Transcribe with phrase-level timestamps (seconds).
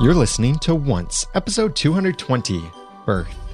[0.00, 2.62] You're listening to Once, episode 220
[3.04, 3.49] Birth.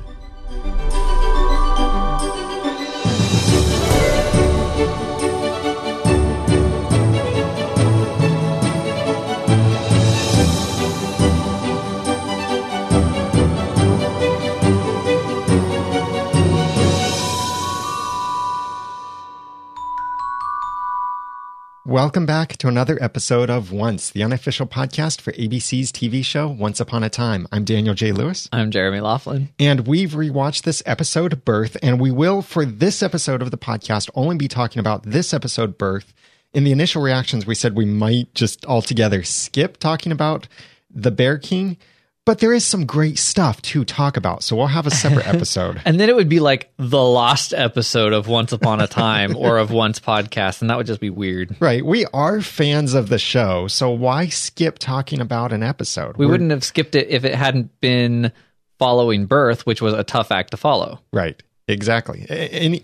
[21.96, 26.78] Welcome back to another episode of Once, the unofficial podcast for ABC's TV show Once
[26.78, 27.48] Upon a Time.
[27.50, 28.12] I'm Daniel J.
[28.12, 28.50] Lewis.
[28.52, 29.48] I'm Jeremy Laughlin.
[29.58, 34.10] And we've rewatched this episode, Birth, and we will, for this episode of the podcast,
[34.14, 36.12] only be talking about this episode, Birth.
[36.52, 40.48] In the initial reactions, we said we might just altogether skip talking about
[40.90, 41.78] the Bear King
[42.26, 44.42] but there is some great stuff to talk about.
[44.42, 45.80] So we'll have a separate episode.
[45.86, 49.56] and then it would be like the lost episode of Once Upon a Time or
[49.56, 50.60] of Once podcast.
[50.60, 51.56] And that would just be weird.
[51.60, 51.86] Right.
[51.86, 53.68] We are fans of the show.
[53.68, 56.16] So why skip talking about an episode?
[56.16, 58.32] We We're, wouldn't have skipped it if it hadn't been
[58.78, 61.00] following birth, which was a tough act to follow.
[61.12, 61.40] Right.
[61.68, 62.26] Exactly.
[62.28, 62.82] Any,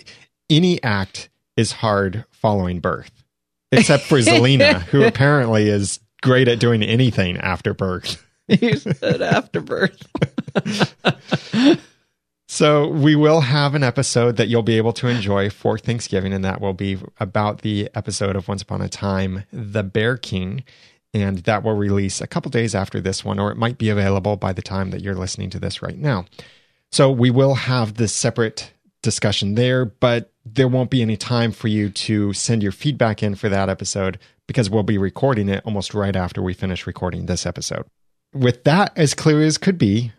[0.49, 3.11] any act is hard following birth,
[3.73, 8.25] except for Zelena, who apparently is great at doing anything after birth.
[8.61, 10.07] you said afterbirth.
[12.49, 16.45] so we will have an episode that you'll be able to enjoy for Thanksgiving, and
[16.45, 20.65] that will be about the episode of Once Upon a Time, The Bear King.
[21.15, 24.37] And that will release a couple days after this one, or it might be available
[24.37, 26.25] by the time that you're listening to this right now.
[26.91, 31.69] So we will have this separate discussion there, but there won't be any time for
[31.69, 35.95] you to send your feedback in for that episode because we'll be recording it almost
[35.95, 37.85] right after we finish recording this episode
[38.33, 40.13] with that as clear as could be,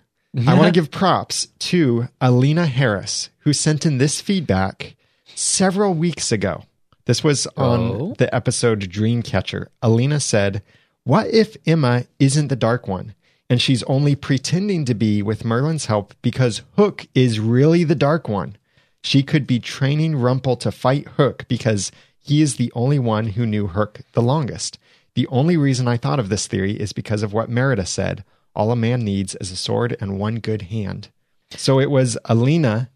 [0.47, 4.95] I want to give props to Alina Harris, who sent in this feedback
[5.35, 6.63] several weeks ago.
[7.05, 8.15] This was on oh.
[8.17, 9.67] the episode Dreamcatcher.
[9.81, 10.63] Alina said,
[11.03, 13.13] What if Emma isn't the dark one?
[13.49, 18.27] And she's only pretending to be with Merlin's help because Hook is really the dark
[18.27, 18.55] one.
[19.03, 23.45] She could be training Rumple to fight Hook because he is the only one who
[23.45, 24.79] knew Hook the longest.
[25.15, 28.23] The only reason I thought of this theory is because of what Merida said
[28.55, 31.09] all a man needs is a sword and one good hand.
[31.51, 32.89] So it was Alina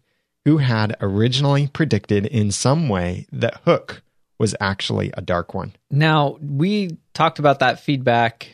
[0.44, 4.02] who had originally predicted in some way that Hook
[4.38, 5.74] was actually a dark one.
[5.90, 8.48] Now, we talked about that feedback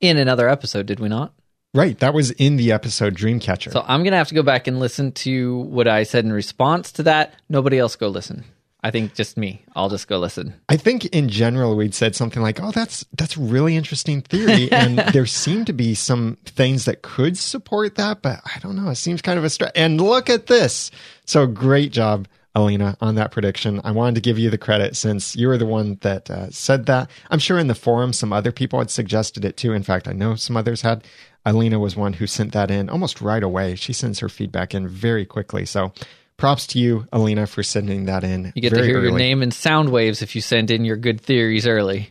[0.00, 1.32] in another episode, did we not?
[1.74, 1.98] Right.
[2.00, 3.72] That was in the episode Dreamcatcher.
[3.72, 6.32] So I'm going to have to go back and listen to what I said in
[6.32, 7.34] response to that.
[7.48, 8.44] Nobody else go listen.
[8.84, 9.64] I think just me.
[9.76, 10.54] I'll just go listen.
[10.68, 14.98] I think in general we'd said something like, "Oh, that's that's really interesting theory," and
[14.98, 18.90] there seem to be some things that could support that, but I don't know.
[18.90, 19.72] It seems kind of a stretch.
[19.76, 20.90] And look at this.
[21.26, 22.26] So great job,
[22.56, 23.80] Alina, on that prediction.
[23.84, 26.86] I wanted to give you the credit since you were the one that uh, said
[26.86, 27.08] that.
[27.30, 29.72] I'm sure in the forum some other people had suggested it too.
[29.72, 31.04] In fact, I know some others had.
[31.44, 33.74] Alina was one who sent that in almost right away.
[33.74, 35.66] She sends her feedback in very quickly.
[35.66, 35.92] So
[36.42, 38.50] props to you, Alina, for sending that in.
[38.56, 39.10] You get to hear early.
[39.10, 42.10] your name in sound waves if you send in your good theories early.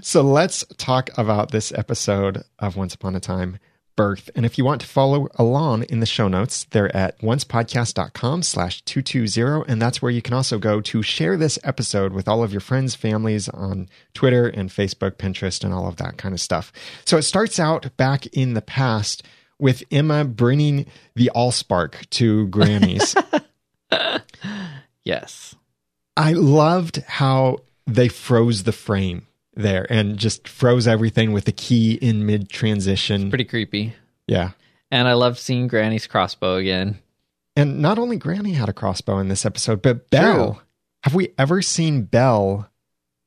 [0.00, 3.58] So let's talk about this episode of Once Upon a Time
[3.96, 4.30] Birth.
[4.36, 8.80] And if you want to follow along in the show notes, they're at oncepodcast.com slash
[8.82, 9.64] 220.
[9.68, 12.60] And that's where you can also go to share this episode with all of your
[12.60, 16.72] friends, families on Twitter and Facebook, Pinterest, and all of that kind of stuff.
[17.04, 19.24] So it starts out back in the past
[19.58, 20.86] with Emma bringing
[21.16, 23.16] the Allspark to Granny's.
[25.04, 25.54] yes.
[26.16, 31.94] I loved how they froze the frame there and just froze everything with the key
[31.94, 33.30] in mid transition.
[33.30, 33.94] Pretty creepy.
[34.26, 34.50] Yeah.
[34.90, 36.98] And I loved seeing Granny's crossbow again.
[37.56, 40.54] And not only Granny had a crossbow in this episode, but Belle.
[40.54, 40.62] True.
[41.02, 42.70] Have we ever seen Belle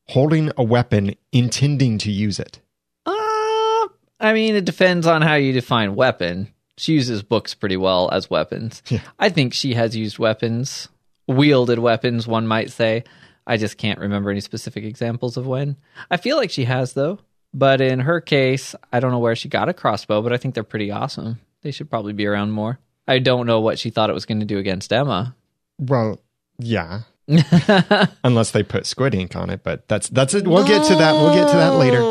[0.08, 2.60] holding a weapon intending to use it?
[3.06, 3.88] Uh,
[4.20, 8.30] I mean, it depends on how you define weapon she uses books pretty well as
[8.30, 8.82] weapons.
[8.88, 9.00] Yeah.
[9.18, 10.88] I think she has used weapons,
[11.26, 13.04] wielded weapons, one might say.
[13.46, 15.76] I just can't remember any specific examples of when.
[16.10, 17.18] I feel like she has, though.
[17.54, 20.54] But in her case, I don't know where she got a crossbow, but I think
[20.54, 21.40] they're pretty awesome.
[21.62, 22.78] They should probably be around more.
[23.06, 25.34] I don't know what she thought it was going to do against Emma.
[25.78, 26.20] Well,
[26.58, 27.02] yeah.
[28.24, 30.46] Unless they put squid ink on it, but that's that's it.
[30.46, 30.68] We'll no.
[30.68, 31.12] get to that.
[31.14, 32.02] We'll get to that later.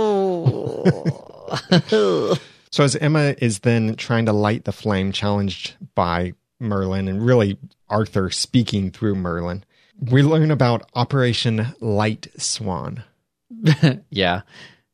[2.71, 7.57] So as Emma is then trying to light the flame, challenged by Merlin and really
[7.89, 9.63] Arthur speaking through Merlin,
[9.99, 13.03] we learn about Operation Light Swan.
[14.09, 14.41] yeah.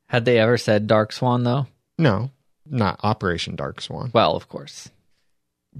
[0.06, 1.66] Had they ever said Dark Swan though?
[1.98, 2.30] No,
[2.66, 4.10] not Operation Dark Swan.
[4.14, 4.90] Well, of course.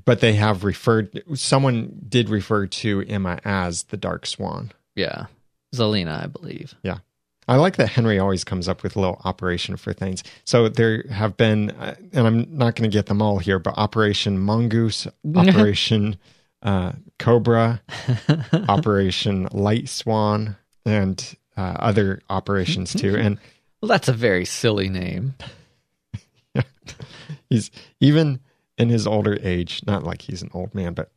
[0.05, 4.73] But they have referred someone did refer to Emma as the Dark Swan.
[4.97, 5.27] Yeah.
[5.75, 6.75] Zelena, I believe.
[6.83, 6.99] Yeah.
[7.47, 10.23] I like that Henry always comes up with a little operation for things.
[10.45, 13.75] So there have been, uh, and I'm not going to get them all here, but
[13.77, 16.17] Operation Mongoose, Operation
[16.63, 17.83] uh, Cobra,
[18.69, 20.57] Operation Light Swan,
[20.87, 23.17] and uh, other operations too.
[23.19, 23.39] And
[23.81, 25.35] Well, that's a very silly name.
[27.51, 27.71] he's
[28.01, 28.41] even
[28.79, 31.11] in his older age, not like he's an old man, but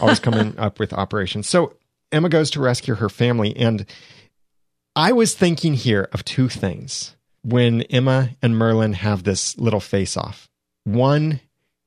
[0.00, 1.48] always coming up with operations.
[1.48, 1.74] So
[2.12, 3.56] Emma goes to rescue her family.
[3.56, 3.86] And
[4.96, 10.16] I was thinking here of two things when Emma and Merlin have this little face
[10.16, 10.48] off.
[10.84, 11.40] One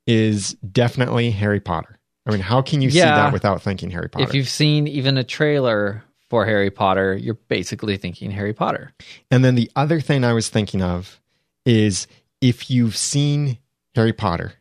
[0.06, 2.00] is definitely Harry Potter.
[2.26, 4.26] I mean, how can you see that without thinking Harry Potter?
[4.26, 8.92] If you've seen even a trailer for Harry Potter, you're basically thinking Harry Potter.
[9.32, 11.22] And then the other thing I was thinking of
[11.66, 12.08] is
[12.42, 13.58] if you've seen
[13.96, 14.54] Harry Potter,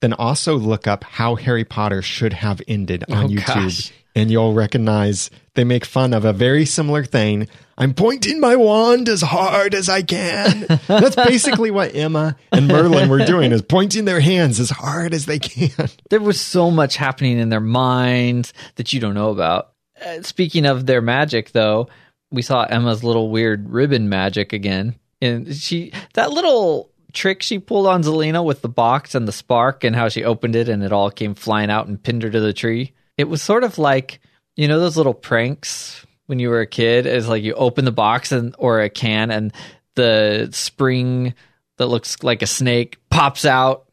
[0.00, 3.46] then also look up how Harry Potter should have ended on Oh, YouTube.
[3.46, 3.92] gosh.
[4.14, 7.48] And you'll recognize they make fun of a very similar thing.
[7.78, 10.66] I'm pointing my wand as hard as I can.
[10.86, 15.26] That's basically what Emma and Merlin were doing is pointing their hands as hard as
[15.26, 15.88] they can.
[16.10, 19.72] There was so much happening in their minds that you don't know about.
[20.04, 21.88] Uh, speaking of their magic, though,
[22.30, 27.86] we saw Emma's little weird ribbon magic again, and she that little trick she pulled
[27.86, 30.92] on Zelena with the box and the spark, and how she opened it and it
[30.92, 32.92] all came flying out and pinned her to the tree.
[33.20, 34.20] It was sort of like
[34.56, 37.06] you know those little pranks when you were a kid.
[37.06, 39.52] Is like you open the box and or a can and
[39.94, 41.34] the spring
[41.76, 43.86] that looks like a snake pops out.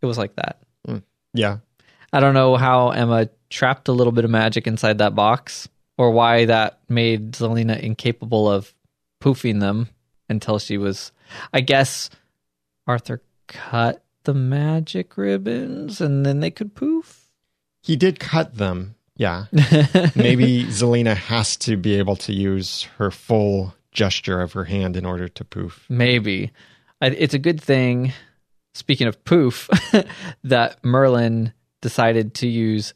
[0.00, 0.62] It was like that.
[0.86, 0.98] Hmm.
[1.34, 1.58] Yeah.
[2.12, 5.68] I don't know how Emma trapped a little bit of magic inside that box
[5.98, 8.74] or why that made Zelena incapable of
[9.22, 9.88] poofing them
[10.28, 11.12] until she was
[11.52, 12.08] I guess
[12.86, 17.21] Arthur cut the magic ribbons and then they could poof.
[17.82, 18.94] He did cut them.
[19.16, 19.46] Yeah.
[20.14, 25.04] Maybe Zelena has to be able to use her full gesture of her hand in
[25.04, 25.84] order to poof.
[25.88, 26.50] Maybe.
[27.00, 28.12] It's a good thing
[28.74, 29.68] speaking of poof
[30.44, 31.52] that Merlin
[31.82, 32.94] decided to use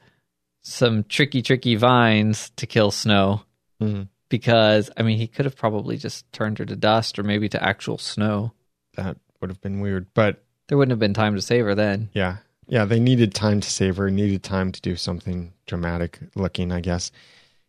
[0.63, 3.43] some tricky tricky vines to kill Snow.
[3.83, 4.09] Mhm.
[4.31, 7.63] because I mean he could have probably just turned her to dust or maybe to
[7.63, 8.53] actual snow.
[8.95, 10.07] That would have been weird.
[10.15, 12.09] But There wouldn't have been time to save her then.
[12.15, 12.39] yeah.
[12.69, 16.81] Yeah, they needed time to save her, needed time to do something dramatic looking, I
[16.81, 17.13] guess.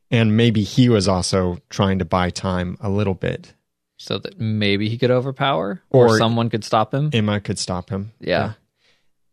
[0.09, 3.53] And maybe he was also trying to buy time a little bit.
[3.97, 7.09] So that maybe he could overpower or, Or- someone could stop him.
[7.13, 8.11] Emma could stop him.
[8.19, 8.53] Yeah.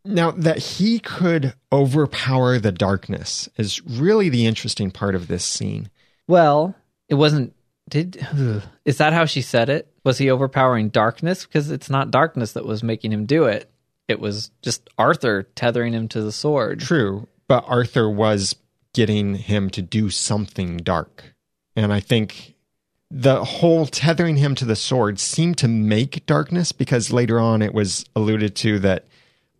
[0.03, 5.89] Now, that he could overpower the darkness is really the interesting part of this scene.
[6.27, 6.75] Well,
[7.09, 7.53] it wasn't
[7.89, 8.25] did
[8.85, 9.91] is that how she said it?
[10.03, 13.71] Was he overpowering darkness because it's not darkness that was making him do it.
[14.07, 16.79] It was just Arthur tethering him to the sword.
[16.79, 18.55] True, but Arthur was
[18.93, 21.33] getting him to do something dark.
[21.75, 22.53] And I think
[23.11, 27.73] the whole tethering him to the sword seemed to make darkness because later on it
[27.73, 29.05] was alluded to that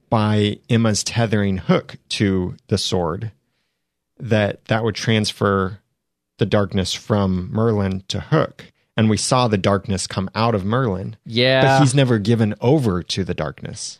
[0.09, 3.31] by Emma's tethering Hook to the sword
[4.17, 5.79] that that would transfer
[6.37, 8.71] the darkness from Merlin to Hook.
[8.97, 11.61] And we saw the darkness come out of Merlin, Yeah.
[11.63, 13.99] but he's never given over to the darkness.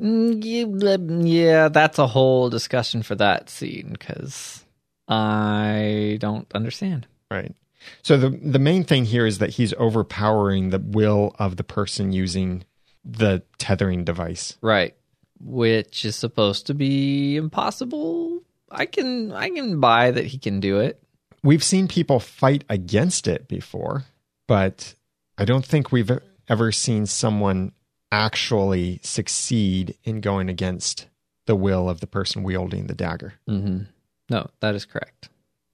[0.00, 0.96] Mm, yeah,
[1.26, 4.64] yeah, that's a whole discussion for that scene because
[5.08, 7.06] I don't understand.
[7.30, 7.54] Right.
[8.02, 12.12] So the the main thing here is that he's overpowering the will of the person
[12.12, 12.64] using
[13.04, 14.56] the tethering device.
[14.60, 14.94] Right.
[15.40, 18.42] Which is supposed to be impossible.
[18.70, 21.02] I can I can buy that he can do it.
[21.42, 24.04] We've seen people fight against it before,
[24.46, 24.94] but
[25.36, 26.10] I don't think we've
[26.48, 27.72] ever seen someone
[28.14, 31.06] actually succeed in going against
[31.46, 33.34] the will of the person wielding the dagger.
[33.46, 33.82] hmm
[34.30, 35.28] No, that is correct.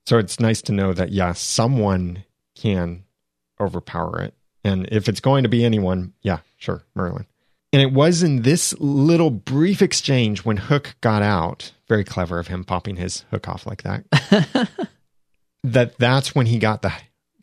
[0.06, 2.24] So it's nice to know that yeah, someone
[2.56, 3.04] can
[3.60, 4.34] overpower it.
[4.64, 7.26] And if it's going to be anyone, yeah, sure, Merlin.
[7.72, 12.48] And it was in this little brief exchange when Hook got out, very clever of
[12.48, 14.04] him popping his hook off like that,
[15.62, 16.92] that that's when he got the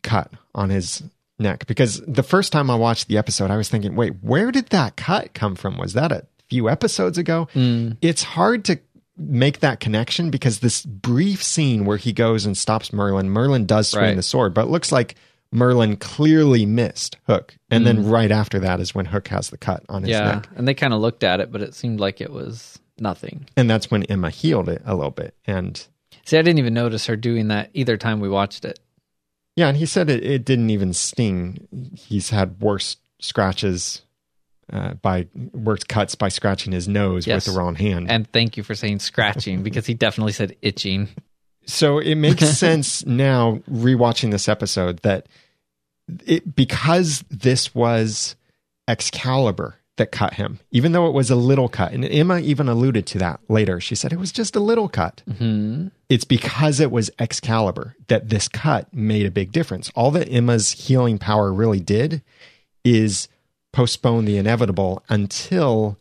[0.02, 1.02] cut on his
[1.38, 1.66] neck.
[1.66, 4.96] Because the first time I watched the episode, I was thinking, wait, where did that
[4.96, 5.76] cut come from?
[5.78, 7.48] Was that a few episodes ago?
[7.54, 8.78] Mm, it's hard to
[9.16, 13.88] make that connection because this brief scene where he goes and stops Merlin, Merlin does
[13.88, 14.16] swing Right.
[14.16, 15.16] the sword, but it looks like
[15.50, 17.56] Merlin clearly missed Hook.
[17.70, 20.48] And then right after that is when Hook has the cut on his yeah, neck.
[20.56, 23.46] and they kind of looked at it, but it seemed like it was nothing.
[23.56, 25.34] And that's when Emma healed it a little bit.
[25.46, 25.84] And
[26.26, 28.78] See, I didn't even notice her doing that either time we watched it.
[29.58, 31.66] Yeah, and he said it, it didn't even sting.
[31.96, 34.02] He's had worse scratches
[34.72, 37.44] uh, by worse cuts by scratching his nose Yes.
[37.44, 38.08] with the wrong hand.
[38.08, 41.08] And thank you for saying scratching because he definitely said itching.
[41.66, 45.26] So it makes sense now rewatching this episode that
[46.24, 48.36] it, because this was
[48.86, 51.92] Excalibur that cut him, even though it was a little cut.
[51.92, 53.78] And Emma even alluded to that later.
[53.80, 55.22] She said it was just a little cut.
[55.38, 59.90] hmm It's because it was Excalibur that this cut made a big difference.
[59.94, 62.22] All that Emma's healing power really did
[62.84, 63.28] is
[63.72, 65.98] postpone the inevitable until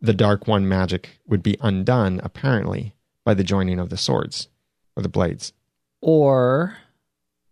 [0.00, 4.48] the Dark One magic would be undone, apparently, by the joining of the swords
[4.96, 5.52] or the blades.
[6.00, 6.76] Or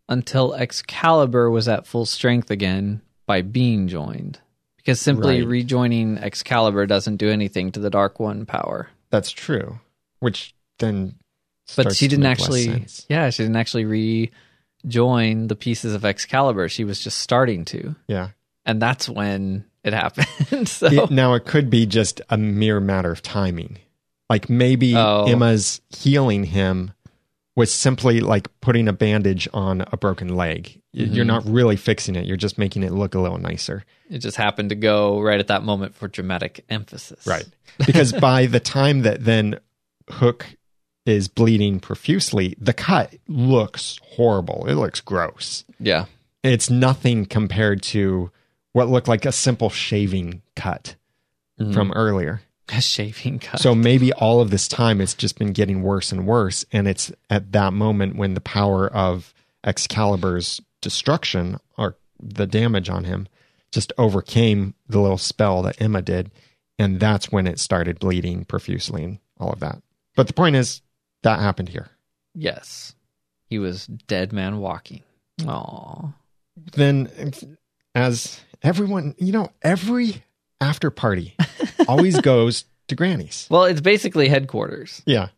[0.08, 4.38] until Excalibur was at full strength again by being joined.
[4.86, 5.48] Because simply Right.
[5.48, 8.88] rejoining Excalibur doesn't do anything to the Dark One power.
[9.10, 9.80] That's true.
[10.20, 11.16] Which then.
[11.74, 14.30] But she didn't actually, yeah, she didn't actually
[14.84, 16.68] rejoin the pieces of Excalibur.
[16.68, 17.96] She was just starting to.
[18.06, 18.28] Yeah.
[18.64, 20.68] And that's when it happened.
[20.68, 23.78] so, It- now it could be just a mere matter of timing.
[24.30, 25.24] Like maybe Oh.
[25.24, 26.92] Emma's healing him
[27.56, 30.80] was simply like putting a bandage on a broken leg.
[30.94, 32.26] Y- You're not really fixing it.
[32.26, 33.84] You're just making it look a little nicer.
[34.10, 37.26] it just happened to go right at that moment for dramatic emphasis.
[37.26, 37.46] Right.
[37.84, 39.58] Because by the time that then
[40.10, 40.46] Hook
[41.06, 44.66] is bleeding profusely, the cut looks horrible.
[44.68, 45.64] It looks gross.
[45.80, 46.04] Yeah.
[46.42, 48.30] It's nothing compared to
[48.72, 50.94] what looked like a simple shaving cut
[51.60, 51.72] Mhm.
[51.72, 52.42] from earlier.
[52.68, 53.61] A shaving cut.
[53.61, 56.64] So maybe all of this time it's just been getting worse and worse.
[56.73, 59.32] And it's at that moment when the power of
[59.64, 63.28] Excalibur's destruction or the damage on him
[63.73, 66.30] just overcame the little spell that Emma did.
[66.78, 69.80] And that's when it started bleeding profusely and all of that.
[70.14, 70.82] But the point is,
[71.23, 71.88] that happened here.
[72.35, 72.94] yes.
[73.49, 75.02] He was dead man walking.
[75.46, 76.08] Aw.
[76.73, 77.32] Then,
[77.94, 80.25] as everyone, you know, every
[80.61, 81.37] after party
[81.88, 83.47] always goes to Granny's.
[83.50, 85.02] Well, it's basically headquarters.
[85.06, 85.28] Yeah,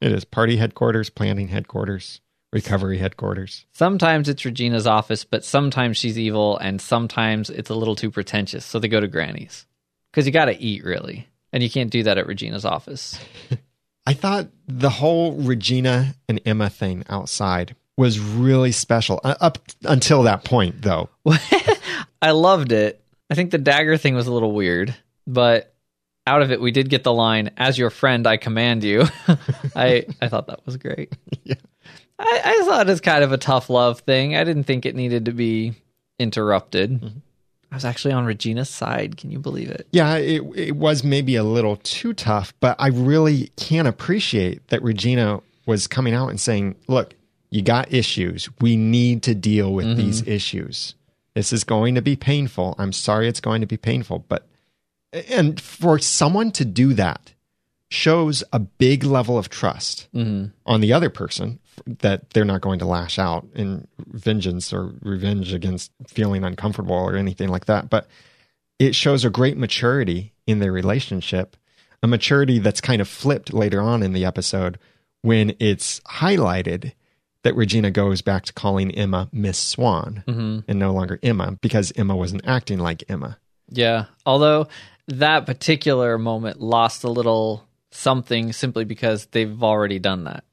[0.00, 2.20] it is party headquarters, planning headquarters,
[2.52, 3.66] recovery headquarters.
[3.72, 8.64] Sometimes it's Regina's office, but sometimes she's evil, and sometimes it's a little too pretentious.
[8.64, 9.66] So they go to Granny's
[10.10, 13.18] because you got to eat really, and you can't do that at Regina's office.
[14.06, 20.22] I thought the whole Regina and Emma thing outside was really special uh, up until
[20.22, 21.10] that point, though.
[22.22, 23.02] I loved it.
[23.28, 24.94] I think the dagger thing was a little weird,
[25.26, 25.74] but
[26.28, 29.06] out of it, we did get the line, "As your friend, I command you."
[29.74, 31.12] I I thought that was great.
[31.44, 31.54] Yeah.
[32.20, 34.34] I, I saw it as kind of a tough love thing.
[34.36, 35.74] I didn't think it needed to be
[36.18, 36.90] interrupted.
[36.90, 37.18] Mm-hmm.
[37.70, 39.16] I was actually on Regina's side.
[39.16, 39.86] Can you believe it?
[39.92, 44.82] Yeah, it, it was maybe a little too tough, but I really can appreciate that
[44.82, 47.14] Regina was coming out and saying, look,
[47.50, 48.48] you got issues.
[48.60, 49.98] We need to deal with mm-hmm.
[49.98, 50.96] these issues.
[51.34, 52.74] This is going to be painful.
[52.78, 54.47] I'm sorry it's going to be painful, but
[55.28, 57.34] and for someone to do that
[57.90, 60.52] shows a big level of trust Mhm.
[60.66, 65.52] on the other person that they're not going to lash out in vengeance or revenge
[65.54, 67.88] against feeling uncomfortable or anything like that.
[67.88, 68.06] But
[68.78, 71.56] it shows a great maturity in their relationship,
[72.02, 74.78] a maturity that's kind of flipped later on in the episode
[75.22, 76.92] when it's highlighted
[77.44, 80.64] that Regina goes back to calling Emma Miss Swan Mhm.
[80.68, 83.38] and no longer Emma because Emma wasn't acting like Emma.
[83.70, 84.06] Yeah.
[84.26, 84.66] Although
[85.08, 90.44] that particular moment lost a little something simply because they've already done that.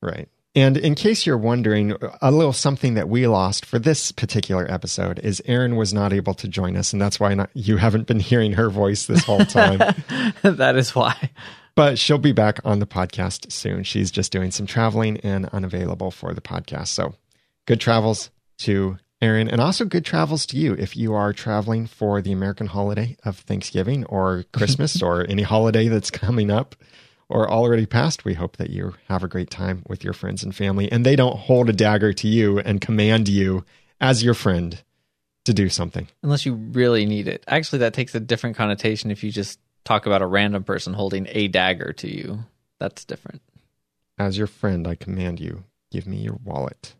[0.00, 0.28] Right.
[0.56, 5.18] And in case you're wondering, a little something that we lost for this particular episode
[5.18, 8.20] is Erin was not able to join us, and that's why not, you haven't been
[8.20, 9.78] hearing her voice this whole time.
[10.42, 11.30] that is why.
[11.74, 13.82] but she'll be back on the podcast soon.
[13.82, 16.88] She's just doing some traveling and unavailable for the podcast.
[16.88, 17.16] So
[17.66, 22.20] good travels to Erin, and also good travels to you if you are traveling for
[22.20, 26.76] the American holiday of Thanksgiving or Christmas or any holiday that's coming up
[27.30, 28.24] or already passed.
[28.24, 31.16] We hope that you have a great time with your friends and family, and they
[31.16, 33.64] don't hold a dagger to you and command you
[33.98, 34.82] as your friend
[35.46, 36.08] to do something.
[36.22, 37.44] Unless you really need it.
[37.46, 41.26] Actually, that takes a different connotation if you just talk about a random person holding
[41.30, 42.40] a dagger to you.
[42.78, 43.40] That's different.
[44.18, 46.94] As your friend, I command you, give me your wallet.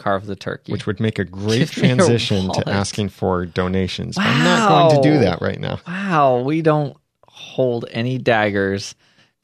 [0.00, 0.72] Carve the turkey.
[0.72, 4.16] which would make a great Give me your transition to asking for donations.
[4.16, 5.78] But I'm not going to do that right now.
[5.86, 6.96] wow, we don't
[7.28, 8.94] hold any daggers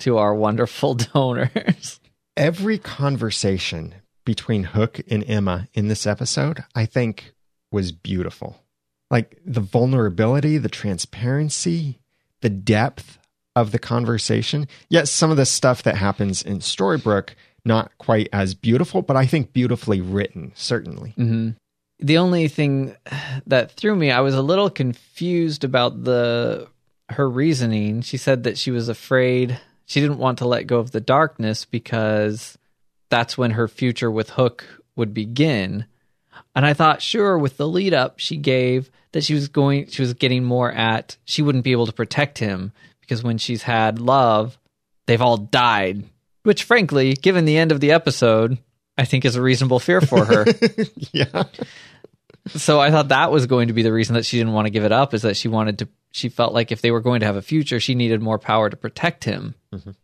[0.01, 2.01] to our wonderful donors.
[2.37, 3.95] Every conversation
[4.25, 7.33] between Hook and Emma in this episode, I think,
[7.71, 8.63] was beautiful.
[9.11, 12.01] Like the vulnerability, the transparency,
[12.41, 13.19] the depth
[13.55, 14.69] of the conversation.
[14.91, 17.31] Yes, some of the stuff that happens in Storybrooke,
[17.67, 21.11] not quite as beautiful, but I think beautifully written, certainly.
[21.11, 21.51] hmm
[21.99, 22.97] The only thing
[23.47, 26.69] that threw me, I was a little confused about the
[27.11, 28.01] her reasoning.
[28.01, 31.65] She said that she was afraid she didn't want to let go of the darkness
[31.65, 32.59] because
[33.09, 35.87] that's when her future with Hook would begin.
[36.55, 40.03] And I thought, sure, with the lead up she gave that she was going, she
[40.03, 44.01] was getting more at, she wouldn't be able to protect him because when she's had
[44.01, 44.59] love,
[45.07, 46.05] they've all died.
[46.47, 48.59] Which, frankly, given the end of the episode,
[48.97, 50.45] I think is a reasonable fear for her.
[51.13, 51.43] yeah.
[52.49, 54.71] so I thought that was going to be the reason that she didn't want to
[54.71, 57.21] give it up is that she wanted to, she felt like if they were going
[57.21, 59.57] to have a future, she needed more power to protect him.
[59.75, 59.97] Mhm.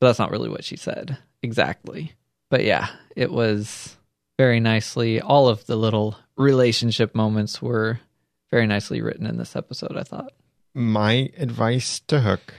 [0.00, 2.12] But that's not really what she said exactly.
[2.50, 3.96] But yeah, it was
[4.38, 8.00] very nicely, all of the little relationship moments were
[8.50, 10.32] very nicely written in this episode, I thought.
[10.74, 12.54] My advice to Hook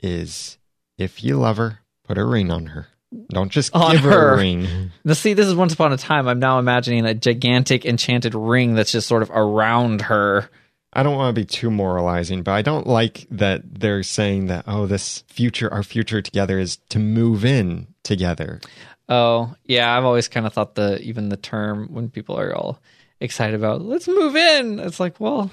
[0.00, 0.58] is
[0.98, 2.86] if you love her, put a ring on her.
[3.30, 4.10] Don't just On give her.
[4.10, 4.34] her.
[4.34, 4.90] a ring.
[5.04, 6.26] Now, see, this is Once Upon a Time.
[6.28, 10.50] I'm now imagining a gigantic enchanted ring that's just sort of around her.
[10.92, 14.64] I don't want to be too moralizing, but I don't like that they're saying that,
[14.66, 18.60] oh, this future, our future together is to move in together.
[19.08, 22.80] Oh, yeah, I've always kind of thought the even the term when people are all
[23.20, 25.50] excited about let's move in, it's like, well,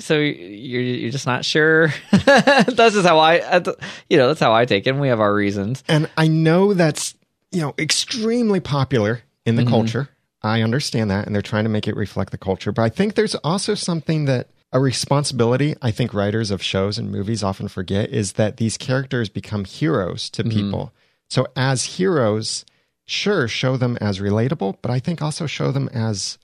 [0.00, 1.92] so you're you're just not sure.
[2.12, 3.62] that's just how I,
[4.08, 4.90] you know, that's how I take it.
[4.90, 5.82] And we have our reasons.
[5.88, 7.14] And I know that's,
[7.52, 9.68] you know, extremely popular in the Mhm.
[9.68, 10.08] culture.
[10.42, 11.26] I understand that.
[11.26, 12.72] And they're trying to make it reflect the culture.
[12.72, 17.10] But I think there's also something that a responsibility I think writers of shows and
[17.10, 20.92] movies often forget is that these characters become heroes to people.
[21.28, 22.64] So as heroes,
[23.04, 26.38] sure, show them as relatable, but I think also show them as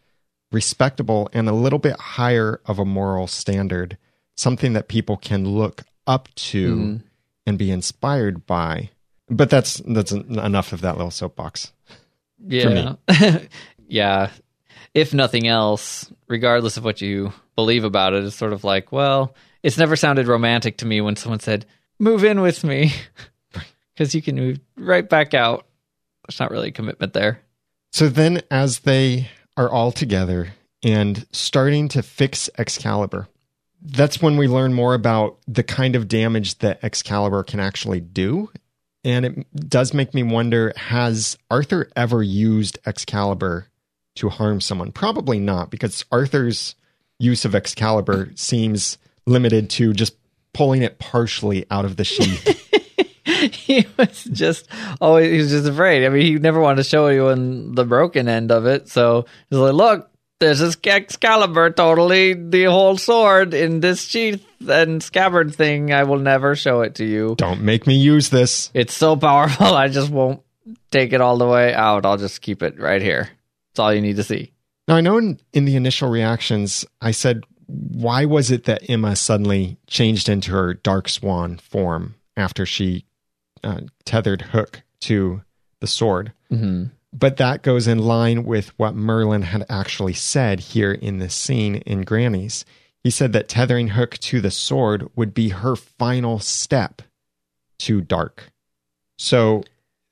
[0.56, 3.98] respectable and a little bit higher of a moral standard,
[4.36, 7.02] something that people can look up to Mhm.
[7.46, 8.90] and be inspired by.
[9.28, 11.72] But that's that's enough of that little soapbox.
[12.46, 12.94] Yeah,
[13.88, 14.30] yeah.
[14.94, 19.34] If nothing else, regardless of what you believe about it, it's sort of like, well,
[19.62, 21.66] it's never sounded romantic to me when someone said,
[21.98, 22.92] "Move in with me,"
[23.94, 25.66] because you can move right back out.
[26.26, 27.40] There's not really a commitment there.
[27.92, 30.48] So then, as they are all together
[30.82, 33.28] and starting to fix Excalibur,
[33.82, 38.50] that's when we learn more about the kind of damage that Excalibur can actually do.
[39.04, 43.68] And it does make me wonder has Arthur ever used Excalibur
[44.16, 44.92] to harm someone?
[44.92, 46.74] Probably not, because Arthur's
[47.18, 50.16] use of Excalibur seems limited to just
[50.52, 52.62] pulling it partially out of the sheath.
[53.54, 54.68] he was just
[55.00, 56.04] always he was just afraid.
[56.04, 58.88] I mean, he never wanted to show anyone the broken end of it.
[58.88, 65.02] So he's like, "Look, there's this Excalibur, totally the whole sword in this sheath and
[65.02, 65.92] scabbard thing.
[65.92, 67.34] I will never show it to you.
[67.36, 68.70] Don't make me use this.
[68.74, 69.66] It's so powerful.
[69.74, 70.42] I just won't
[70.90, 72.06] take it all the way out.
[72.06, 73.30] I'll just keep it right here.
[73.70, 74.52] That's all you need to see."
[74.88, 79.16] Now, I know in, in the initial reactions, I said, why was it that Emma
[79.16, 83.05] suddenly changed into her Dark Swan form after she
[83.66, 85.42] uh, tethered Hook to
[85.80, 86.32] the sword?
[86.50, 86.84] Mm-hmm.
[87.12, 91.76] But that goes in line with what Merlin had actually said here in this scene
[91.76, 92.64] in Granny's.
[93.02, 97.02] He said that tethering Hook to the sword would be her final step
[97.78, 98.52] to dark.
[99.18, 99.62] So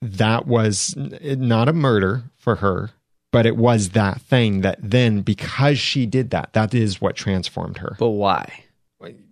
[0.00, 2.90] that was not a murder for her,
[3.32, 7.78] but it was that thing that then, because she did that, that is what transformed
[7.78, 7.96] her.
[7.98, 8.64] But why?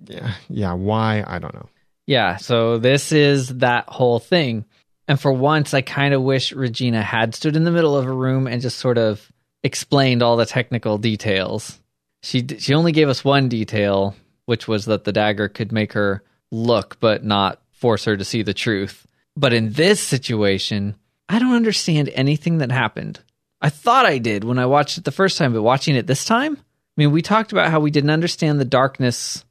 [0.06, 0.72] Yeah, yeah.
[0.74, 1.24] Why?
[1.26, 1.68] I don't know.
[2.06, 4.64] Yeah, so this is that whole thing.
[5.08, 8.12] And for once, I kind of wish Regina had stood in the middle of a
[8.12, 9.30] room and just sort of
[9.62, 11.78] explained all the technical details.
[12.22, 14.14] She she only gave us one detail,
[14.46, 18.42] which was that the dagger could make her look but not force her to see
[18.42, 19.06] the truth.
[19.36, 20.94] But in this situation,
[21.28, 23.20] I don't understand anything that happened.
[23.60, 26.24] I thought I did when I watched it the first time, but watching it this
[26.24, 29.44] time, I mean, we talked about how we didn't understand the darkness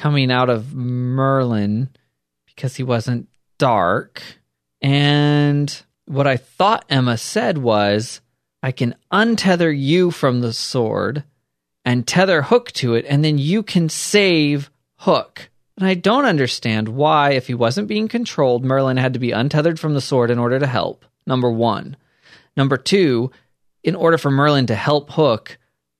[0.00, 1.90] coming out of Merlin
[2.46, 4.22] because he wasn't dark.
[4.80, 8.22] And what I thought Emma said was,
[8.62, 11.24] I can untether you from the sword
[11.84, 15.50] and tether Hook to it, and then you can save Hook.
[15.76, 19.78] And I don't understand why, if he wasn't being controlled, Merlin had to be untethered
[19.78, 21.04] from the sword in order to help.
[21.26, 21.94] Number one.
[22.56, 23.32] Number two,
[23.82, 25.58] in order for Merlin to help Hook,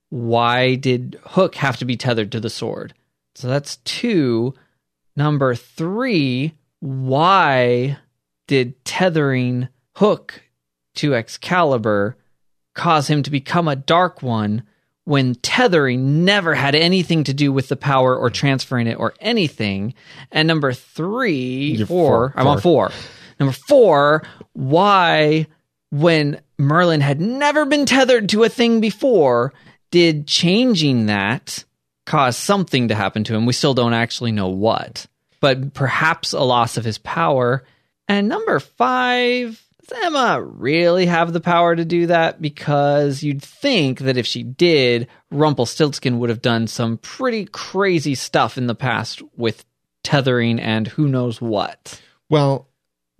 [0.08, 2.94] why did Hook have to be tethered to the sword?
[3.34, 4.54] So that's two.
[5.16, 7.98] Number three, why
[8.46, 10.42] did tethering Hook
[10.96, 12.16] to Excalibur
[12.74, 14.62] cause him to become a Dark One
[15.04, 19.94] when tethering never had anything to do with the power or transferring it or anything?
[20.32, 22.90] And number 3 four, four, I'm on four.
[23.38, 25.46] Number four, why,
[25.90, 29.52] when Merlin had never been tethered to a thing before,
[29.90, 31.64] did changing that
[32.06, 33.46] cause something to happen to him?
[33.46, 35.06] We still don't actually know what,
[35.40, 37.64] but perhaps a loss of his power.
[38.08, 42.40] And number five, Does Emma really have the power to do that?
[42.40, 48.58] Because you'd think that if she did, Rumpelstiltskin would have done some pretty crazy stuff
[48.58, 49.64] in the past with
[50.02, 52.00] tethering and who knows what.
[52.28, 52.68] Well,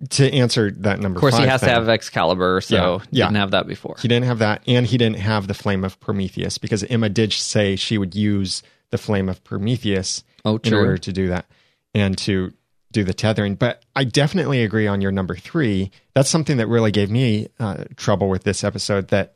[0.09, 3.25] to answer that number, Of course, he has thing, to have Excalibur, so Yeah, yeah.
[3.25, 3.95] didn't have that before.
[4.01, 7.33] He didn't have that, and he didn't have the flame of Prometheus because Emma did
[7.33, 11.45] say she would use the flame of Prometheus Oh, in order to do that
[11.93, 12.51] and to
[12.91, 13.55] do the tethering.
[13.55, 15.91] But I definitely agree on your number three.
[16.13, 19.09] That's something that really gave me uh, trouble with this episode.
[19.09, 19.35] That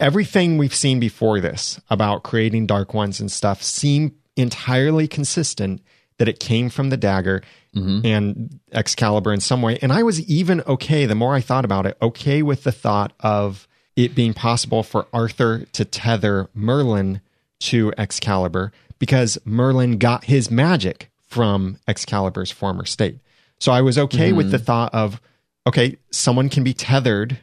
[0.00, 5.82] everything we've seen before this about creating dark ones and stuff seemed entirely consistent.
[6.18, 7.42] That it came from the dagger
[7.74, 8.06] Mm-hmm.
[8.06, 9.78] and Excalibur in some way.
[9.82, 13.12] And I was even okay, the more I thought about it, okay with the thought
[13.18, 17.20] of it being possible for Arthur to tether Merlin
[17.60, 23.18] to Excalibur because Merlin got his magic from Excalibur's former state.
[23.58, 24.66] So I was okay with the mm-hmm.
[24.66, 25.20] thought of,
[25.66, 27.38] okay, someone can be tethered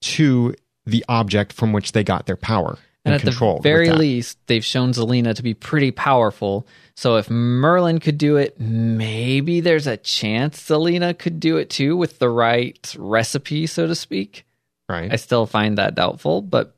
[0.00, 0.54] to
[0.86, 4.64] the object from which they got their power and, And at the very least, they've
[4.64, 6.66] shown Zelena to be pretty powerful.
[6.94, 11.96] So if Merlin could do it, maybe there's a chance Zelena could do it too
[11.96, 14.44] with the right recipe, so to speak.
[14.88, 15.12] right?
[15.12, 16.74] I still find that doubtful, but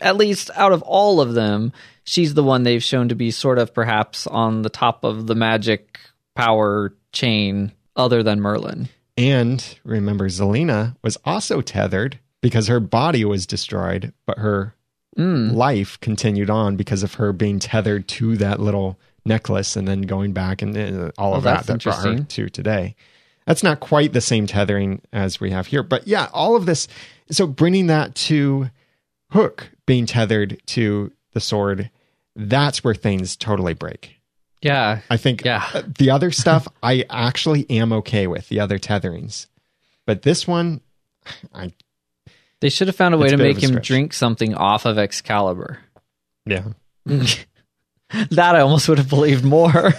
[0.00, 1.72] at least out of all of them,
[2.04, 5.34] she's the one they've shown to be sort of perhaps on the top of the
[5.34, 5.98] magic
[6.34, 8.88] power chain other than Merlin.
[9.16, 14.74] And remember, Zelena was also tethered because her body was destroyed, but her
[15.18, 15.52] Mm.
[15.54, 20.32] life continued on because of her being tethered to that little necklace and then going
[20.32, 22.94] back and uh, all of Oh, that that's that brought her to today.
[23.44, 26.86] That's not quite the same tethering as we have here, but yeah, all of this.
[27.30, 28.70] So bringing that to
[29.32, 31.90] Hook being tethered to the sword,
[32.36, 34.20] that's where things totally break.
[34.62, 35.00] Yeah.
[35.10, 35.66] I think Yeah.
[35.74, 39.46] uh, the other stuff I actually am okay with the other tetherings,
[40.06, 40.80] but this one,
[41.52, 41.72] I
[42.60, 43.86] They should have found a way It's to of make him stretch.
[43.86, 45.78] drink something off of Excalibur.
[46.46, 46.64] yeah.
[47.06, 49.92] that I almost would have believed more.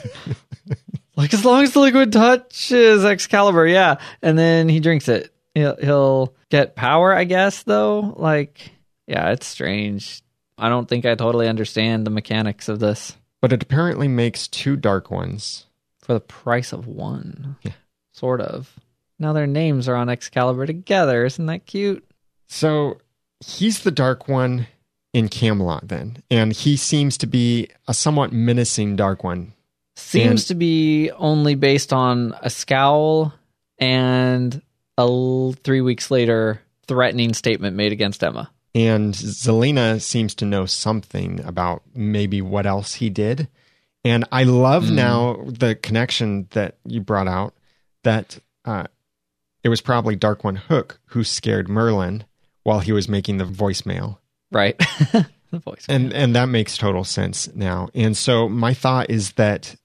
[1.15, 5.75] like as long as the liquid touches Excalibur, yeah, and then he drinks it, he'll,
[5.77, 7.63] he'll get power, I guess.
[7.63, 8.71] Though, like,
[9.07, 10.21] yeah, it's strange.
[10.57, 14.75] I don't think I totally understand the mechanics of this But it apparently makes two
[14.75, 15.65] dark ones.
[15.99, 17.55] for the price of one.
[17.63, 17.71] Yeah.
[18.13, 18.73] Sort of.
[19.19, 21.25] Now their names are on Excalibur together.
[21.25, 22.03] Isn't that cute?
[22.49, 22.97] So
[23.39, 24.67] he's the dark one
[25.13, 29.53] in Camelot then, and he seems to be a somewhat menacing dark one.
[29.95, 33.33] Seems And- to be only based on a scowl
[33.77, 34.61] and
[34.97, 38.49] a l- three weeks later threatening statement made against Emma.
[38.75, 43.47] And Zelena seems to know something about maybe what else he did.
[44.03, 44.95] And I love Hmm.
[44.95, 47.53] now the connection that you brought out
[48.03, 48.85] that uh,
[49.63, 52.23] it was probably Dark One Hook who scared Merlin
[52.63, 54.17] while he was making the voicemail.
[54.51, 54.77] Right.
[55.51, 55.85] the voice.
[55.89, 59.75] and and that makes total sense now and so my thought is that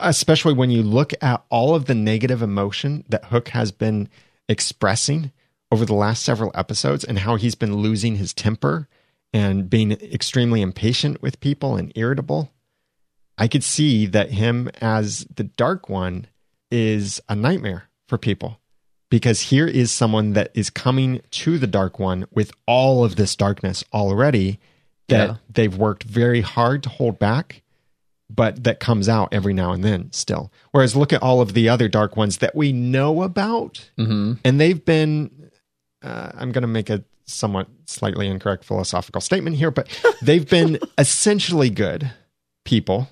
[0.00, 4.08] especially when you look at all of the negative emotion that hook has been
[4.48, 5.32] expressing
[5.70, 8.88] over the last several episodes and how he's been losing his temper
[9.32, 12.52] and being extremely impatient with people and irritable
[13.38, 16.26] i could see that him as the dark one
[16.70, 18.60] is a nightmare for people
[19.12, 23.36] because here is someone that is coming to the dark one with all of this
[23.36, 24.58] darkness already
[25.08, 25.36] that Yeah.
[25.52, 27.60] they've worked very hard to hold back
[28.34, 30.50] but that comes out every now and then still.
[30.70, 34.58] Whereas look at all of the other dark ones that we know about hmm and
[34.58, 35.50] they've been
[36.02, 39.86] uh, i'm going to make a somewhat slightly incorrect philosophical statement here but
[40.22, 42.10] they've been essentially good
[42.64, 43.08] people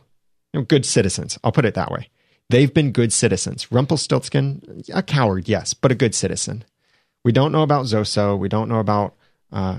[0.55, 1.39] you know, good citizens.
[1.45, 2.09] I'll put it that way
[2.51, 6.65] they've been good citizens rumpelstiltskin a coward yes but a good citizen
[7.25, 9.15] we don't know about zoso we don't know about
[9.53, 9.79] uh,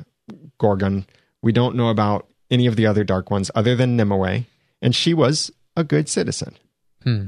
[0.58, 1.06] gorgon
[1.42, 4.44] we don't know about any of the other dark ones other than nimue
[4.82, 6.56] and she was a good citizen
[7.04, 7.28] Hmm.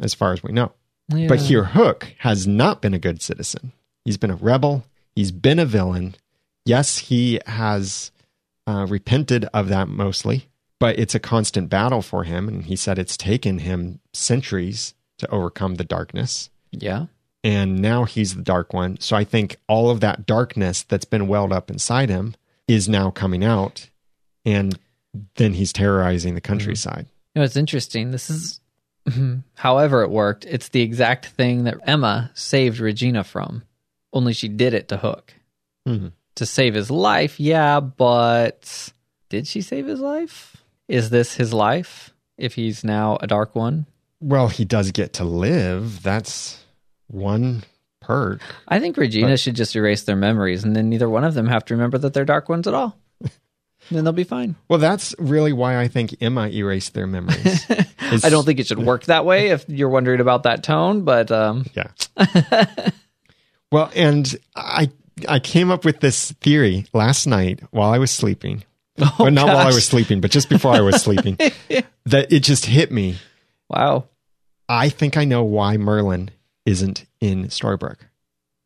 [0.00, 0.72] as far as we know
[1.08, 1.28] Yeah.
[1.28, 3.72] but here, Hook has not been a good citizen.
[4.04, 4.84] He's been a rebel.
[5.14, 6.16] He's been a villain.
[6.66, 8.10] Yes, he has
[8.66, 12.48] uh, repented of that mostly, but it's a constant battle for him.
[12.48, 16.50] And he said it's taken him centuries to overcome the darkness.
[16.70, 17.06] Yeah.
[17.42, 18.98] And now he's the dark one.
[19.00, 22.34] So I think all of that darkness that's been welled up inside him
[22.66, 23.88] is now coming out.
[24.44, 24.78] And
[25.36, 27.06] then he's terrorizing the countryside.
[27.34, 28.10] You know, it's interesting.
[28.10, 28.60] This is,
[29.54, 30.44] however, it worked.
[30.44, 33.62] It's the exact thing that Emma saved Regina from,
[34.12, 35.32] only she did it to Hook.
[35.86, 36.12] Mhm.
[36.34, 38.92] To save his life, yeah, but
[39.30, 40.56] did she save his life?
[40.88, 43.86] Is this his life if he's now a dark one?
[44.20, 46.02] Well, he does get to live.
[46.02, 46.62] That's
[47.08, 47.64] one
[48.00, 48.40] perk.
[48.68, 51.64] I think Regina should just erase their memories, and then neither one of them have
[51.66, 52.96] to remember that they're dark ones at all.
[53.90, 54.54] then they'll be fine.
[54.68, 57.66] Well, that's really why I think Emma erased their memories.
[58.00, 61.30] I don't think it should work that way if you're wondering about that tone, but
[61.32, 61.90] um, Yeah.
[63.72, 64.90] well, and I
[65.28, 68.64] I came up with this theory last night while I was sleeping.
[69.18, 71.36] well, not while I was sleeping, but just before I was sleeping.
[72.06, 73.16] that it just hit me.
[73.68, 74.04] wow.
[74.68, 76.30] I think I know why Merlin
[76.64, 78.00] isn't in Storybrooke.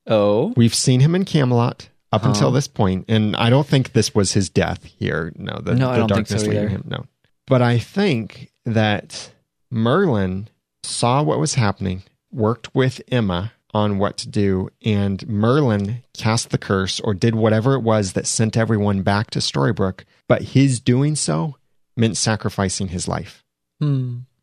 [0.06, 2.30] Oh, We've seen him in Camelot up Uh-huh.
[2.30, 5.32] until this point, and I don't think this was his death here.
[5.36, 6.84] No, the, No, I the darkness so leading him.
[6.86, 7.04] No,
[7.46, 9.30] but I think that
[9.70, 10.48] Merlin
[10.82, 16.58] saw what was happening, worked with Emma on what to do, and Merlin cast the
[16.58, 20.04] curse or did whatever it was that sent everyone back to Storybrooke.
[20.30, 21.56] But his doing so
[21.96, 23.44] meant sacrificing his life.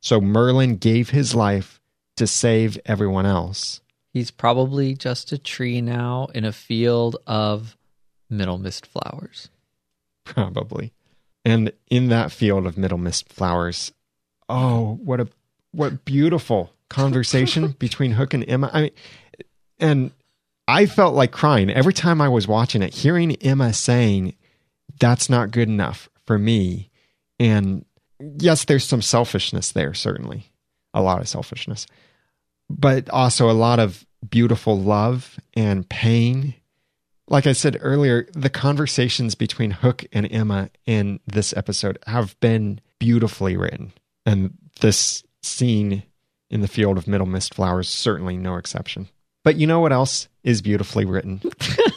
[0.01, 1.79] So Merlin gave his life
[2.17, 3.79] to save everyone else.
[4.11, 7.77] he's probably just a tree now in a field of
[8.29, 9.47] Middlemist flowers.
[10.25, 10.91] probably.
[11.45, 13.93] And in that field of Middlemist flowers,
[14.49, 15.29] oh, what a
[15.71, 18.69] what beautiful conversation between Hook and Emma.
[18.73, 18.91] I mean,
[19.79, 20.11] and
[20.67, 24.35] I felt like crying every time I was watching it, hearing Emma saying,
[24.99, 26.89] "That's not good enough for me."
[27.39, 27.85] And
[28.19, 30.51] yes, there's some selfishness there, certainly,
[30.93, 31.87] a lot of selfishness,
[32.69, 36.55] but also a lot of beautiful love and pain
[37.29, 42.79] like I said earlier, the conversations between Hook and Emma in this episode have been
[42.99, 43.93] beautifully written.
[44.25, 46.03] And this scene
[46.49, 49.09] in the field of Middlemist Flowers, certainly no exception.
[49.43, 51.41] But you know what else is beautifully written?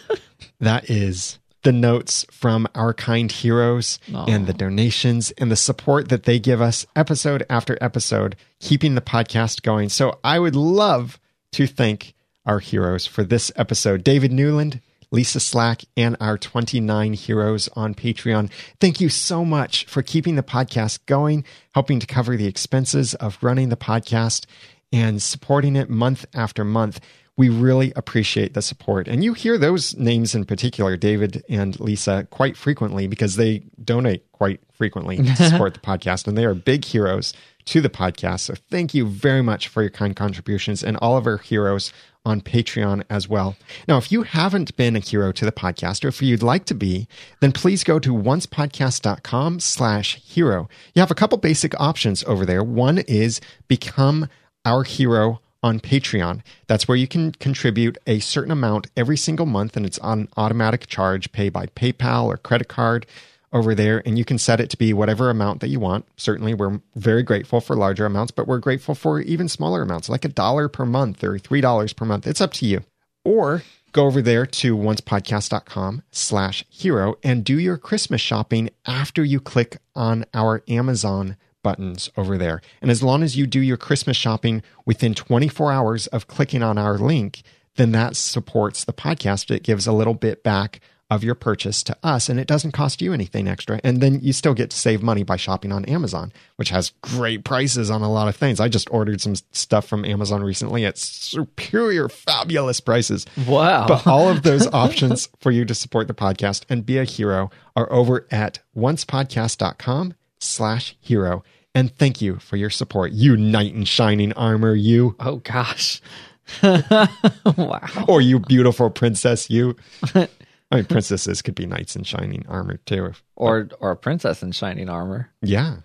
[0.60, 4.26] that is the notes from our kind heroes Aw.
[4.26, 9.00] and the donations and the support that they give us episode after episode, keeping the
[9.00, 9.88] podcast going.
[9.88, 11.20] So I would love
[11.52, 12.14] to thank
[12.46, 18.50] our heroes for this episode David Newland, Lisa Slack, and our 29 heroes on Patreon.
[18.80, 21.44] Thank you so much for keeping the podcast going,
[21.74, 24.46] helping to cover the expenses of running the podcast,
[24.92, 27.00] and supporting it month after month.
[27.40, 29.08] We really appreciate the support.
[29.08, 34.30] And you hear those names in particular, David and Lisa, quite frequently because they donate
[34.32, 36.28] quite frequently to support the podcast.
[36.28, 37.32] And they are big heroes
[37.64, 38.40] to the podcast.
[38.40, 41.94] So thank you very much for your kind contributions and all of our heroes
[42.26, 43.56] on Patreon as well.
[43.88, 46.74] Now, if you haven't been a hero to the podcast, or if you'd like to
[46.74, 47.08] be,
[47.40, 50.68] then please go to oncepodcast.com slash hero.
[50.92, 52.62] You have a couple basic options over there.
[52.62, 54.28] One is become
[54.66, 56.42] our hero on Patreon.
[56.66, 60.86] That's where you can contribute a certain amount every single month, and it's on automatic
[60.86, 63.06] charge, pay by PayPal or credit card
[63.52, 66.06] over there, and you can set it to be whatever amount that you want.
[66.16, 70.24] Certainly, we're very grateful for larger amounts, but we're grateful for even smaller amounts, like
[70.24, 72.26] a dollar per month or three dollars per month.
[72.26, 72.82] It's up to you.
[73.24, 79.40] Or go over there to oncepodcast.com slash hero and do your Christmas shopping after you
[79.40, 82.60] click on our Amazon buttons over there.
[82.80, 86.78] And as long as you do your Christmas shopping within 24 hours of clicking on
[86.78, 87.42] our link,
[87.76, 89.50] then that supports the podcast.
[89.50, 93.02] It gives a little bit back of your purchase to us and it doesn't cost
[93.02, 93.80] you anything extra.
[93.82, 97.44] And then you still get to save money by shopping on Amazon, which has great
[97.44, 98.60] prices on a lot of things.
[98.60, 103.26] I just ordered some stuff from Amazon recently at superior, fabulous prices.
[103.48, 103.88] Wow.
[103.88, 107.50] But all of those options for you to support the podcast and be a hero
[107.74, 111.42] are over at oncepodcast.com slash hero.
[111.74, 116.00] And thank you for your support, you knight in shining armor, you, oh gosh.
[116.62, 117.88] wow.
[118.08, 119.76] or you beautiful princess, you.
[120.14, 123.12] I mean, princesses could be knights in shining armor too.
[123.36, 125.30] Or or a princess in shining armor.
[125.42, 125.78] Yeah.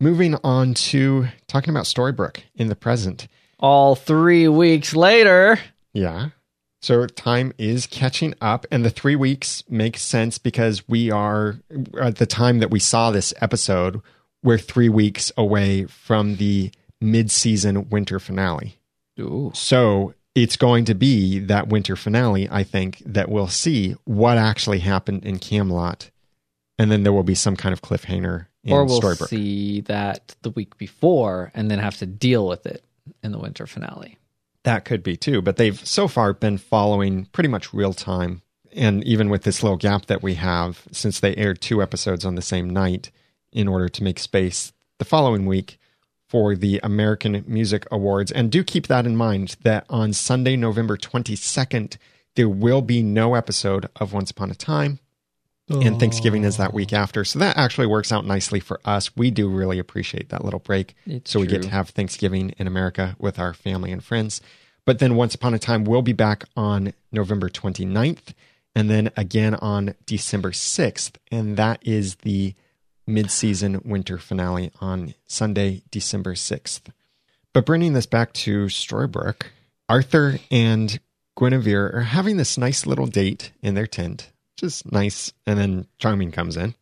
[0.00, 3.26] Moving on to talking about Storybrooke in the present.
[3.58, 5.58] All three weeks later.
[5.92, 6.30] Yeah.
[6.80, 11.56] So time is catching up, and the three weeks makes sense because we are
[12.00, 14.00] at the time that we saw this episode,
[14.42, 18.78] we're three weeks away from the mid-season winter finale.
[19.18, 19.50] Ooh.
[19.54, 24.78] So it's going to be that winter finale, I think, that we'll see what actually
[24.78, 26.10] happened in Camelot,
[26.78, 29.28] and then there will be some kind of cliffhanger in Or we'll Storybrooke.
[29.28, 32.84] see that the week before and then have to deal with it
[33.24, 34.16] in the winter finale.
[34.64, 38.42] That could be too, but they've so far been following pretty much real time.
[38.72, 42.34] And even with this little gap that we have, since they aired two episodes on
[42.34, 43.10] the same night
[43.52, 45.78] in order to make space the following week
[46.28, 48.30] for the American Music Awards.
[48.30, 51.96] And do keep that in mind that on Sunday, November 22nd,
[52.34, 54.98] there will be no episode of Once Upon a Time.
[55.68, 57.24] And Thanksgiving is that week after.
[57.24, 59.14] So that actually works out nicely for us.
[59.16, 60.94] We do really appreciate that little break.
[61.06, 64.40] It's so we get to have Thanksgiving in America with our family and friends.
[64.84, 68.32] But then Once Upon a Time we'll be back on November 29th
[68.74, 71.16] and then again on December 6th.
[71.30, 72.54] And that is the
[73.06, 76.90] mid season winter finale on Sunday, December 6th.
[77.52, 79.46] But bringing this back to Storybrooke,
[79.88, 81.00] Arthur and
[81.36, 84.30] Guinevere are having this nice little date in their tent,
[84.62, 85.32] is nice.
[85.46, 86.74] And then Charming comes in.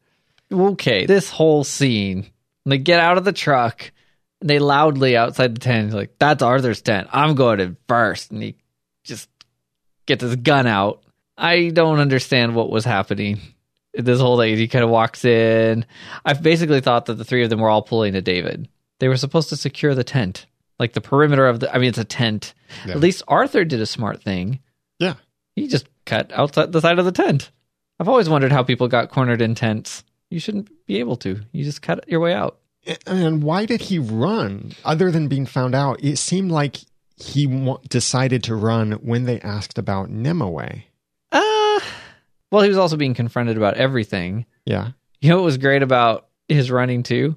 [0.52, 2.26] Okay, this whole scene,
[2.64, 3.90] they get out of the truck,
[4.40, 7.08] and they loudly outside the tent, like, that's Arthur's tent.
[7.12, 8.30] I'm going in first.
[8.30, 8.56] And he
[9.04, 9.28] just
[10.06, 11.02] gets his gun out.
[11.36, 13.40] I don't understand what was happening.
[13.92, 15.84] This whole thing, he kind of walks in.
[16.24, 18.68] I basically thought that the three of them were all pulling a David.
[19.00, 20.46] They were supposed to secure the tent,
[20.78, 21.74] like the perimeter of the.
[21.74, 22.54] I mean, it's a tent.
[22.86, 22.92] Yeah.
[22.92, 24.60] At least Arthur did a smart thing.
[24.98, 25.14] Yeah.
[25.54, 27.50] He just cut outside the side of the tent.
[27.98, 30.04] I've always wondered how people got cornered in tents.
[30.30, 31.40] You shouldn't be able to.
[31.52, 32.58] You just cut your way out.
[33.06, 34.72] And why did he run?
[34.84, 36.76] Other than being found out, it seemed like
[37.16, 40.82] he wa- decided to run when they asked about Nimue.
[41.32, 41.80] Uh,
[42.50, 44.46] well, he was also being confronted about everything.
[44.64, 44.90] Yeah.
[45.20, 47.36] You know what was great about his running too?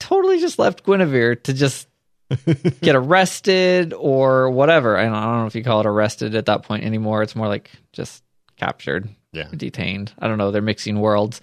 [0.00, 1.88] Totally just left Guinevere to just
[2.80, 4.96] get arrested or whatever.
[4.96, 7.22] I don't, I don't know if you call it arrested at that point anymore.
[7.22, 8.22] It's more like just
[8.56, 9.48] captured, Yeah.
[9.54, 10.12] detained.
[10.18, 10.50] I don't know.
[10.50, 11.40] They're mixing worlds.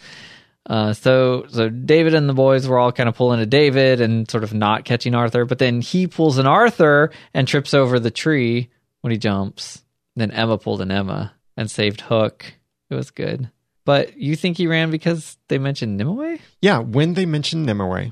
[0.68, 4.30] Uh, so so David and the boys were all kind of pulling a David and
[4.30, 8.10] sort of not catching Arthur, but then he pulls an Arthur and trips over the
[8.10, 8.70] tree
[9.02, 9.84] when he jumps.
[10.16, 12.54] Then Emma pulled an Emma and saved Hook.
[12.90, 13.52] It was good.
[13.86, 16.40] But you think he ran because they mentioned Nimue?
[16.62, 16.80] Yeah.
[16.80, 18.10] When they mentioned Nimue,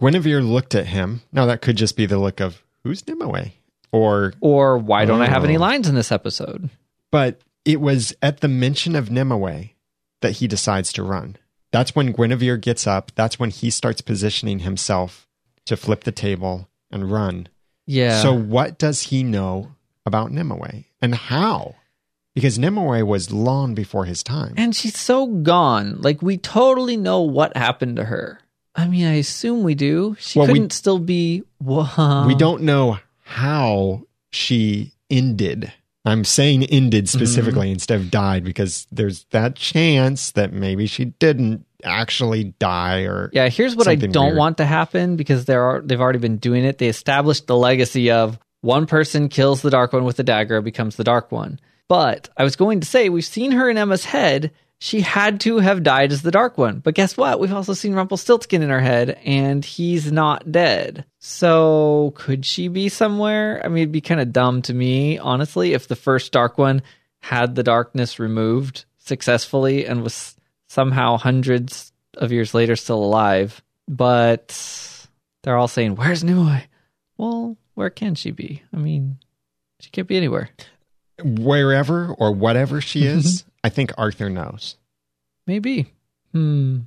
[0.00, 1.20] Guinevere looked at him.
[1.30, 3.50] Now, that could just be the look of, who's Nimue?
[3.92, 5.60] Or, Or why don't I have any Oh.
[5.60, 6.70] lines in this episode?
[7.10, 9.70] but it was at the mention of Nimue
[10.20, 11.36] that he decides to run.
[11.72, 13.12] That's when Guinevere gets up.
[13.14, 15.26] That's when he starts positioning himself
[15.66, 17.48] to flip the table and run.
[17.86, 18.20] Yeah.
[18.22, 19.72] So, what does he know
[20.04, 21.76] about Nimue and how?
[22.34, 24.54] Because Nimue was long before his time.
[24.56, 26.00] and she's so gone.
[26.00, 28.40] Like we totally know what happened to her.
[28.74, 30.16] I mean, I assume we do.
[30.20, 31.42] She Well, couldn't still be.
[31.60, 32.26] Wow.
[32.26, 35.72] we don't know how she ended.
[36.04, 37.18] I'm saying ended Mm-hmm.
[37.18, 43.30] specifically instead of died because there's that chance that maybe she didn't actually die or
[43.32, 44.36] Yeah, here's what I don't weird.
[44.38, 46.78] want to happen because there are they've already been doing it.
[46.78, 50.96] They established the legacy of one person kills the dark one with a dagger becomes
[50.96, 51.58] the dark one.
[51.88, 54.52] But I was going to say we've seen her in Emma's head.
[54.82, 56.78] She had to have died as the dark one.
[56.78, 57.38] But guess what?
[57.38, 61.04] We've also seen Rumpelstiltskin in her head and he's not dead.
[61.18, 63.60] So could she be somewhere?
[63.62, 66.80] I mean, it'd be kind of dumb to me, honestly, if the first dark one
[67.20, 70.34] had the darkness removed successfully and was
[70.68, 73.60] somehow hundreds of years later still alive.
[73.86, 75.06] But
[75.42, 76.60] they're all saying, Where's Nimue?
[77.18, 78.62] Well, where can she be?
[78.72, 79.18] I mean,
[79.80, 80.48] she can't be anywhere.
[81.22, 83.42] wherever or whatever she is.
[83.42, 83.49] Mm-hmm.
[83.64, 84.76] I think Arthur knows.
[85.46, 85.92] Maybe.
[86.32, 86.80] Hmm.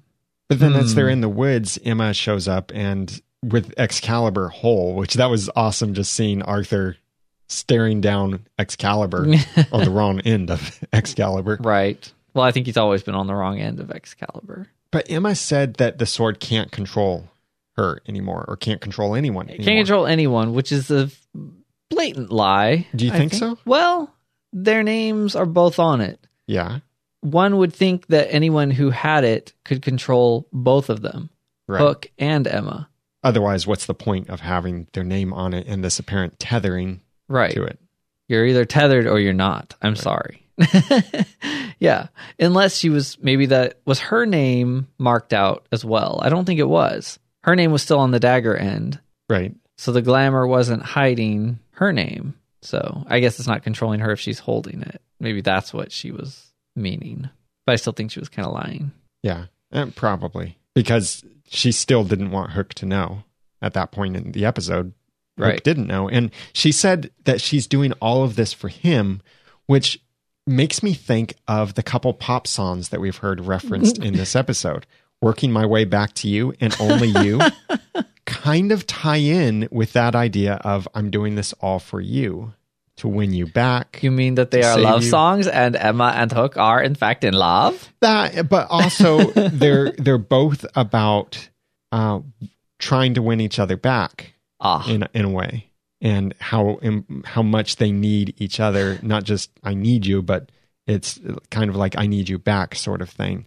[0.49, 0.95] But then as Hmm.
[0.95, 5.93] they're in the woods, Emma shows up and with Excalibur whole, which that was awesome
[5.93, 6.97] just seeing Arthur
[7.49, 9.27] staring down Excalibur
[9.71, 11.57] on the wrong end of Excalibur.
[11.61, 12.11] right.
[12.33, 14.67] Well, I think he's always been on the wrong end of Excalibur.
[14.89, 17.29] But Emma said that the sword can't control
[17.75, 19.65] her anymore or can't control anyone anymore.
[19.65, 21.09] can't control anyone, which is a
[21.89, 22.87] blatant lie.
[22.95, 23.57] Do you I think so?
[23.65, 24.11] Well,
[24.51, 26.19] their names are both on it.
[26.47, 26.79] Yeah.
[27.21, 31.29] One would think that anyone who had it could control both of them,
[31.67, 31.79] Right.
[31.79, 32.89] Hook and Emma.
[33.23, 37.53] Otherwise, what's the point of having their name on it and this apparent tethering Right.
[37.53, 37.79] to it?
[38.27, 39.73] You're either tethered or you're not.
[39.81, 40.45] I'm sorry.
[41.79, 42.07] yeah.
[42.39, 46.19] Unless she was maybe that was her name marked out as well.
[46.21, 47.19] I don't think it was.
[47.43, 48.99] Her name was still on the dagger end.
[49.29, 49.53] Right.
[49.77, 52.35] So the glamour wasn't hiding her name.
[52.63, 55.01] So I guess it's not controlling her if she's holding it.
[55.19, 57.29] Maybe that's what she was meaning.
[57.65, 58.91] But I still think she was kind of lying.
[59.21, 59.45] Yeah.
[59.71, 60.57] Eh, probably.
[60.75, 63.23] Because she still didn't want Hook to know
[63.61, 64.93] at that point in the episode.
[65.37, 65.63] Hook Right.
[65.63, 66.07] didn't know.
[66.09, 69.21] And she said that she's doing all of this for him,
[69.65, 69.99] which
[70.45, 74.85] makes me think of the couple pop songs that we've heard referenced in this episode.
[75.21, 77.39] Working My Way Back to You and Only You
[78.43, 82.53] kind of tie in with that idea of I'm doing this all for you
[82.97, 83.99] to win you back.
[84.03, 85.09] You mean that they are love you.
[85.09, 87.91] songs and Emma and Hook are in fact in love?
[88.01, 89.31] that but also
[89.61, 91.49] they're they're both about
[91.91, 92.19] uh
[92.79, 94.83] trying to win each other back Ah.
[94.89, 95.69] in in a way
[96.01, 100.51] and how im- how much they need each other not just i need you but
[100.87, 101.19] it's
[101.49, 103.45] kind of like i need you back sort of thing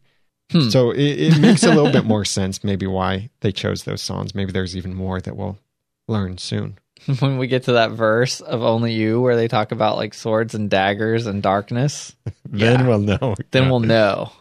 [0.53, 0.69] Hmm.
[0.71, 4.33] so it, it makes a little bit more sense maybe why they chose those songs
[4.35, 5.59] maybe there's even more that we'll
[6.07, 6.79] learn soon
[7.19, 10.55] when we get to that verse of Only You where they talk about like swords
[10.55, 12.15] and daggers and darkness,
[12.49, 12.87] then Yeah.
[12.87, 13.35] we'll know.
[13.51, 13.71] then Yeah.
[13.71, 14.33] we'll know.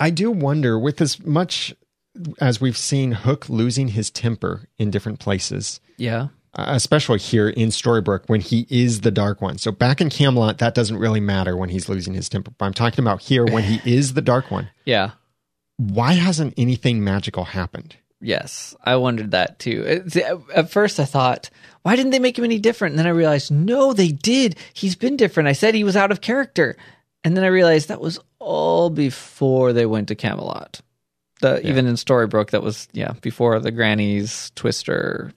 [0.00, 1.74] I do wonder, with as much
[2.40, 6.28] as we've seen Hook losing his temper in different places, Yeah.
[6.54, 9.58] uh, especially here in Storybrooke when he is the Dark One.
[9.58, 12.52] So back in Camelot, that doesn't really matter when he's losing his temper.
[12.58, 14.70] But I'm talking about here when he is the Dark One.
[14.84, 15.10] Yeah.
[15.78, 17.96] Why hasn't anything magical happened?
[18.20, 20.02] Yes, I wondered that too.
[20.52, 21.50] At first, I thought,
[21.82, 22.92] why didn't they make him any different?
[22.92, 24.56] And then I realized, no, they did.
[24.74, 25.48] He's been different.
[25.48, 26.76] I said he was out of character.
[27.22, 30.80] And then I realized that was all before they went to Camelot.
[31.40, 31.70] The, Yeah.
[31.70, 35.32] Even in Storybrooke, that was, yeah, before the Granny's Twister.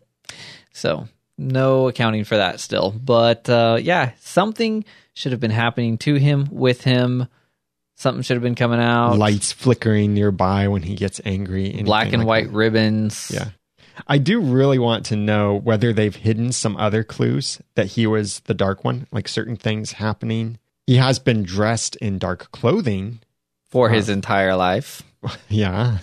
[0.74, 2.92] So, no accounting for that still.
[2.92, 7.28] But uh, yeah, something should have been happening to him, with him.
[8.02, 9.20] Something should have been coming out.
[9.20, 11.84] Lights flickering nearby when he gets angry.
[11.84, 12.58] black and like white that.
[12.58, 13.30] ribbons.
[13.32, 13.49] Yeah.
[14.08, 18.39] I do really want to know whether they've hidden some other clues that he was
[18.45, 20.58] the Dark One, like certain things happening.
[20.88, 23.20] He has been dressed in dark clothing.
[23.70, 25.04] For his entire life.
[25.47, 25.99] Yeah.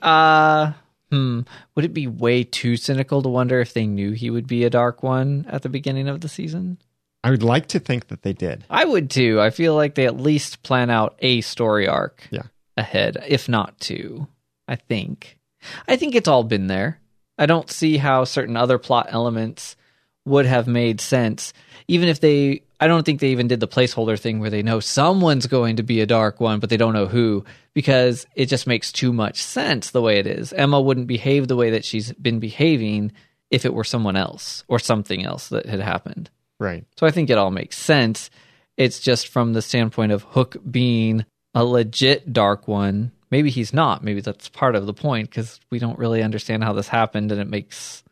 [0.00, 0.72] uh,
[1.10, 1.40] hmm.
[1.74, 4.70] Would it be way too cynical to wonder if they knew he would be a
[4.70, 6.78] dark one at the beginning of the season?
[7.24, 8.64] I would like to think that they did.
[8.68, 9.40] I would too.
[9.40, 12.42] I feel like they at least plan out a story arc Yeah.
[12.76, 14.26] ahead, if not two.
[14.68, 15.38] I think.
[15.86, 16.98] I think it's all been there.
[17.38, 19.76] I don't see how certain other plot elements
[20.24, 21.52] would have made sense,
[21.88, 22.62] even if they.
[22.80, 25.82] I don't think they even did the placeholder thing where they know someone's going to
[25.84, 27.44] be a dark one, but they don't know who,
[27.74, 30.52] because it just makes too much sense the way it is.
[30.52, 33.12] Emma wouldn't behave the way that she's been behaving
[33.50, 36.28] if it were someone else or something else that had happened.
[36.62, 36.84] Right.
[36.96, 38.30] So I think it all makes sense.
[38.76, 43.12] It's just from the standpoint of Hook being a legit dark one.
[43.30, 44.04] Maybe he's not.
[44.04, 47.40] Maybe that's part of the point because we don't really understand how this happened and
[47.40, 48.04] it makes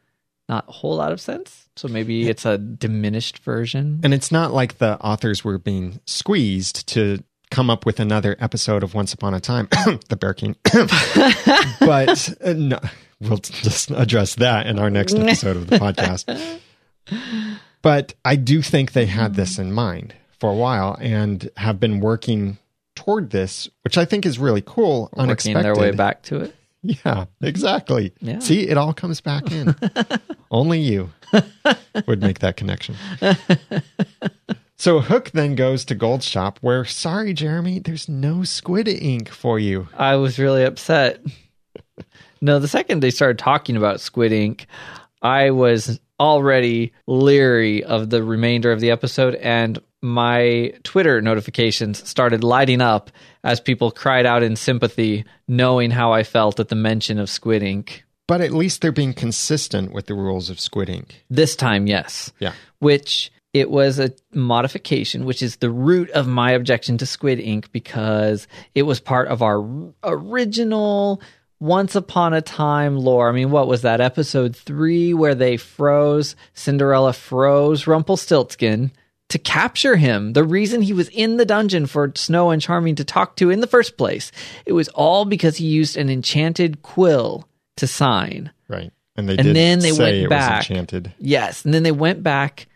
[0.48, 1.68] not a whole lot of sense.
[1.76, 4.00] So maybe it's a diminished version.
[4.02, 8.82] And it's not like the authors were being squeezed to come up with another episode
[8.82, 9.68] of Once Upon a Time,
[10.08, 10.56] the Bear King.
[11.80, 12.80] but uh, no,
[13.20, 15.78] we'll just address that in our next episode of the
[17.08, 17.60] podcast.
[17.82, 19.62] But I do think they had this mm-hmm.
[19.62, 22.58] in mind for a while and have been working
[22.94, 25.02] toward this, which I think is really cool.
[25.02, 25.64] Working unexpected.
[25.64, 26.54] their way back to it.
[26.82, 28.12] Yeah, exactly.
[28.20, 28.38] Yeah.
[28.38, 29.76] See, it all comes back in.
[30.50, 31.10] Only you
[32.06, 32.96] would make that connection.
[34.76, 39.58] so Hook then goes to Gold Shop, where, sorry, Jeremy, there's no squid ink for
[39.58, 39.88] you.
[39.96, 41.20] I was really upset.
[42.40, 44.66] no, the second they started talking about Squid Ink,
[45.20, 52.44] I was already leery of the remainder of the episode, and my Twitter notifications started
[52.44, 53.10] lighting up
[53.42, 57.62] as people cried out in sympathy, knowing how I felt at the mention of Squid
[57.62, 58.04] Ink.
[58.28, 61.24] But at least they're being consistent with the rules of Squid Ink.
[61.28, 62.32] This time, yes.
[62.38, 62.52] Yeah.
[62.78, 67.72] Which it was a modification, which is the root of my objection to Squid Ink
[67.72, 69.66] because it was part of our
[70.04, 71.20] original
[71.60, 73.28] Once Upon a Time lore.
[73.28, 74.00] I mean, what was that?
[74.00, 78.90] Episode three, where they froze, Cinderella froze Rumpelstiltskin
[79.28, 80.32] to capture him.
[80.32, 83.60] The reason he was in the dungeon for Snow and Charming to talk to in
[83.60, 84.32] the first place.
[84.66, 87.46] It was all because he used an enchanted quill
[87.76, 88.50] to sign.
[88.66, 88.90] Right.
[89.16, 90.60] And they And did then they say went it back.
[90.60, 91.12] was enchanted.
[91.18, 92.66] Yes, and then they went back,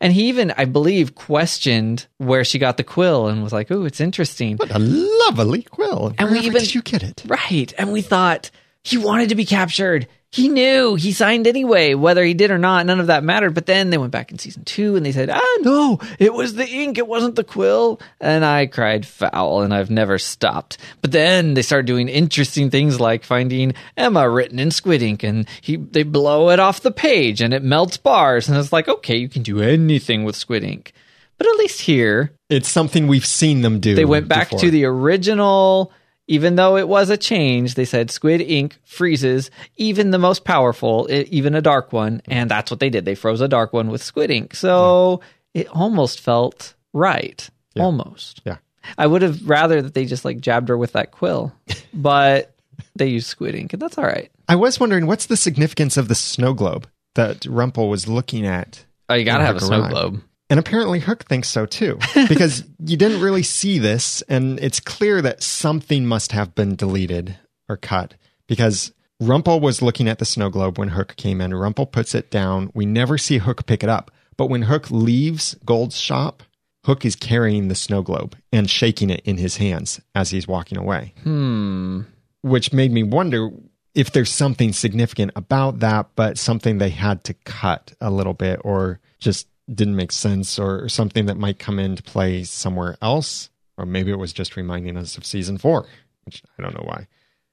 [0.00, 3.84] and he even, I believe, questioned where she got the quill and was like, "Oh,
[3.84, 6.12] it's interesting." What a lovely quill.
[6.18, 7.22] And we even- did you get it?
[7.26, 8.50] Right, and we thought
[8.82, 10.06] he wanted to be captured.
[10.34, 12.84] He knew he signed anyway, whether he did or not.
[12.86, 13.54] None of that mattered.
[13.54, 16.54] But then they went back in season two and they said, "Ah, no, it was
[16.54, 16.98] the ink.
[16.98, 20.76] It wasn't the quill." And I cried foul, and I've never stopped.
[21.02, 25.46] But then they started doing interesting things like finding Emma written in squid ink, and
[25.60, 29.16] he they blow it off the page and it melts bars, and it's like, okay,
[29.16, 30.92] you can do anything with squid ink.
[31.38, 33.94] But at least here, It's something we've seen them do.
[33.94, 34.60] they went back before.
[34.60, 35.92] to the original
[36.26, 41.06] even though it was a change they said squid ink freezes even the most powerful
[41.10, 43.04] even a dark one and that's what they did.
[43.04, 44.54] They froze a dark one with squid ink.
[44.54, 45.20] So
[45.52, 47.48] it almost felt right.
[47.78, 48.42] Almost.
[48.44, 48.56] Yeah.
[48.98, 51.52] i would have rather that they just like jabbed her with that quill
[51.94, 52.54] but
[52.96, 54.30] they used squid ink and that's all right.
[54.48, 58.84] I was wondering what's the significance of the snow globe that Rumpel was looking at.
[59.08, 61.98] oh you gotta have a snow globe And apparently Hook thinks so too.
[62.28, 67.38] Because you didn't really see this, and it's clear that something must have been deleted
[67.68, 68.14] or cut.
[68.46, 68.92] Because
[69.22, 71.52] Rumpel was looking at the snow globe when Hook came in.
[71.52, 72.70] Rumpel puts it down.
[72.74, 74.10] We never see Hook pick it up.
[74.36, 76.42] But when Hook leaves Gold's shop,
[76.84, 80.76] Hook is carrying the snow globe and shaking it in his hands as he's walking
[80.76, 81.14] away.
[81.22, 82.02] hmm
[82.42, 83.50] Which made me wonder
[83.94, 88.60] if there's something significant about that, but something they had to cut a little bit
[88.64, 93.50] or just didn't make sense or something that might come into play somewhere else.
[93.76, 95.86] Or maybe it was just reminding us of season four,
[96.24, 97.06] which I don't know why.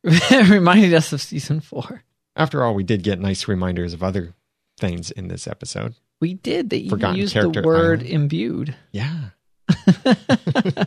[0.50, 2.04] Reminded us of season four.
[2.36, 4.34] After all, we did get nice reminders of other
[4.80, 5.96] things in this episode.
[6.20, 6.70] We did.
[6.70, 8.14] They even Forgotten used the word island.
[8.14, 8.76] imbued.
[8.92, 9.30] Yeah.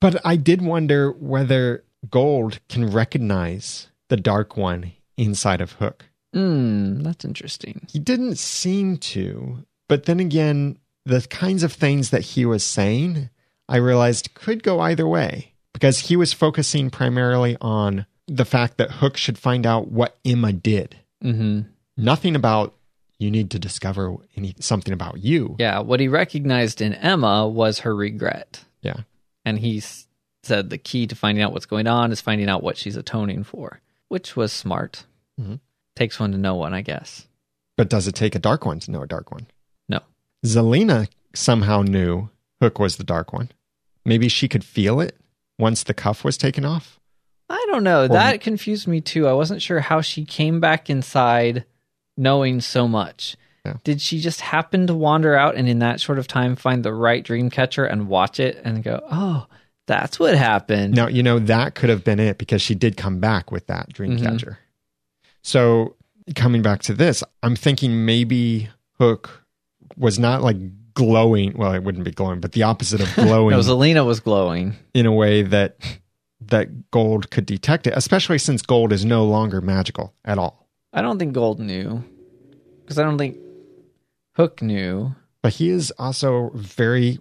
[0.00, 6.04] but I did wonder whether Gold can recognize the Dark One inside of Hook.
[6.32, 7.86] Hmm, that's interesting.
[7.90, 13.30] He didn't seem to, but then again, the kinds of things that he was saying,
[13.68, 18.90] I realized could go either way because he was focusing primarily on the fact that
[18.92, 20.96] Hook should find out what Emma did.
[21.22, 21.60] hmm
[21.96, 22.74] Nothing about
[23.18, 25.56] you need to discover any, something about you.
[25.58, 28.62] Yeah, what he recognized in Emma was her regret.
[28.82, 29.00] Yeah.
[29.44, 30.06] And he s-
[30.42, 33.44] said the key to finding out what's going on is finding out what she's atoning
[33.44, 35.04] for, which was smart.
[35.40, 35.60] Mhm.
[35.94, 37.26] Takes one to know one, I guess.
[37.78, 39.46] But does it take a dark one to know a dark one?
[40.54, 40.62] No.
[40.62, 42.30] Zelena somehow knew
[42.60, 43.50] Hook was the dark one.
[44.04, 45.16] Maybe she could feel it
[45.58, 47.00] once the cuff was taken off.
[47.48, 48.08] I don't know.
[48.08, 49.26] that confused me too.
[49.28, 51.64] I wasn't sure how she came back inside
[52.16, 53.36] knowing so much.
[53.64, 53.74] Yeah.
[53.84, 56.92] Did she just happen to wander out and in that short of time find the
[56.94, 59.46] right dream catcher and watch it and go, oh,
[59.86, 60.94] that's what happened?
[60.94, 63.92] Now, you know, that could have been it because she did come back with that
[63.92, 64.22] dream Mhm.
[64.24, 64.58] catcher.
[65.42, 65.96] So,
[66.34, 68.68] coming back to this, I'm thinking maybe
[68.98, 69.44] Hook
[69.96, 70.56] was not like
[70.94, 71.56] glowing.
[71.56, 74.76] Well, it wouldn't be glowing, but the opposite of glowing No, Zelena was glowing.
[74.94, 75.76] in a way that
[76.40, 80.68] that gold could detect it, especially since gold is no longer magical at all.
[80.92, 82.02] I don't think Gold knew.
[82.80, 83.36] Because I don't think
[84.36, 85.14] Hook knew.
[85.42, 87.18] But he is also very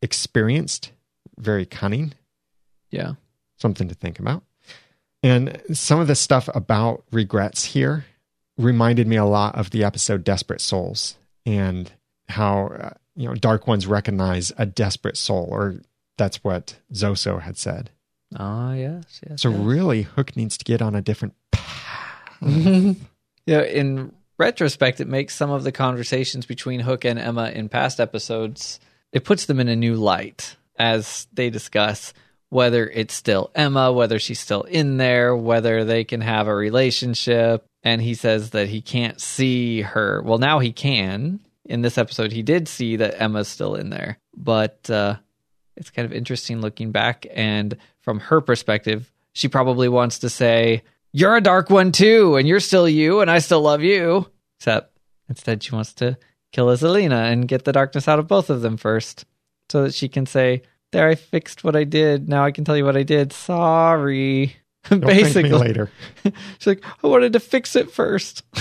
[0.00, 0.92] experienced,
[1.38, 2.12] very cunning.
[2.90, 3.14] Yeah.
[3.58, 4.42] something to think about.
[5.22, 8.04] And some of the stuff about regrets here
[8.56, 11.16] reminded me a lot of the episode Desperate Souls
[11.46, 11.90] and
[12.28, 15.76] how, uh, you know, Dark Ones recognize a desperate soul, or
[16.18, 17.90] that's what Zoso had said.
[18.34, 19.40] Ah, yes, yes.
[19.40, 19.58] So, yes.
[19.60, 22.42] really, Hook needs to get on a different path.
[22.42, 28.00] yeah, in retrospect, it makes some of the conversations between Hook and Emma in past
[28.00, 28.80] episodes,
[29.12, 32.12] it puts them in a new light as they discuss
[32.48, 37.64] whether it's still Emma, whether she's still in there, whether they can have a relationship.
[37.86, 40.20] And he says that he can't see her.
[40.20, 41.38] Well, now he can.
[41.64, 44.18] In this episode, he did see that Emma's still in there.
[44.36, 45.18] But uh,
[45.76, 47.28] it's kind of interesting looking back.
[47.32, 50.82] And from her perspective, she probably wants to say,
[51.12, 54.28] You're a dark one too, and you're still you, and I still love you.
[54.58, 54.92] Except
[55.28, 56.18] instead, she wants to
[56.50, 59.26] kill Azalina and get the darkness out of both of them first
[59.68, 62.28] so that she can say, There, I fixed what I did.
[62.28, 63.32] Now I can tell you what I did.
[63.32, 64.56] Sorry.
[64.88, 65.90] Don't thank me Basically, later.
[66.58, 68.42] she's like, I wanted to fix it first.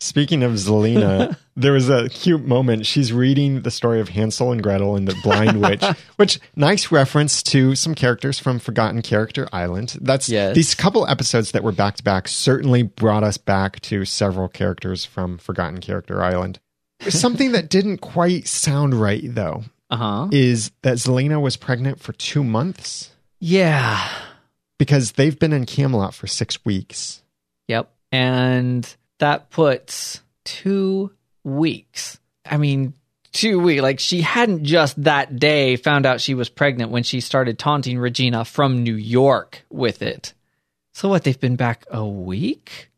[0.00, 2.86] Speaking of Zelena, there was a cute moment.
[2.86, 5.84] She's reading the story of Hansel and Gretel and the Blind Witch,
[6.16, 9.96] which nice reference to some characters from Forgotten Character Island.
[10.00, 10.56] That's Yes.
[10.56, 15.04] these couple episodes that were back to back certainly brought us back to several characters
[15.04, 16.58] from Forgotten Character Island.
[17.08, 20.28] Something that didn't quite sound right though Uh huh.
[20.32, 24.00] is that Zelena was pregnant for two months Yeah.
[24.82, 27.22] Because they've been in Camelot for six weeks.
[27.68, 27.88] Yep.
[28.10, 31.12] And that puts two
[31.44, 32.18] weeks.
[32.44, 32.94] I mean,
[33.32, 33.80] two weeks.
[33.80, 37.96] Like she hadn't just that day found out she was pregnant when she started taunting
[37.96, 40.34] Regina from New York with it.
[40.94, 41.22] So what?
[41.22, 42.90] They've been back a week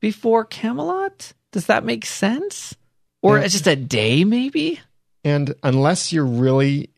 [0.00, 1.34] before Camelot?
[1.52, 2.74] Does that make sense?
[3.22, 3.46] Or Yeah.
[3.46, 4.80] just a day, maybe?
[5.22, 6.90] And unless you're really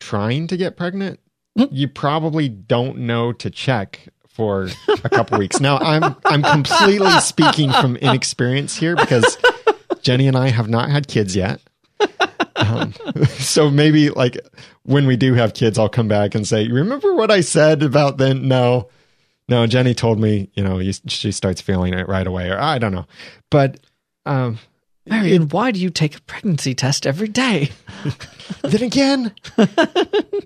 [0.00, 1.20] trying to get pregnant,
[1.54, 4.68] you probably don't know to check for
[5.04, 5.60] a couple weeks.
[5.60, 9.36] Now, I'm I'm completely speaking from inexperience here because
[10.00, 11.60] Jenny and I have not had kids yet.
[12.56, 12.94] Um,
[13.28, 14.38] so maybe like
[14.84, 18.16] when we do have kids, I'll come back and say, "Remember what I said about
[18.16, 18.88] then?" No,
[19.48, 19.66] no.
[19.66, 22.92] Jenny told me, you know, you, she starts feeling it right away, or I don't
[22.92, 23.06] know.
[23.50, 23.80] But
[24.24, 24.58] um,
[25.06, 27.70] Marion, why do you take a pregnancy test every day?
[28.62, 29.32] then again,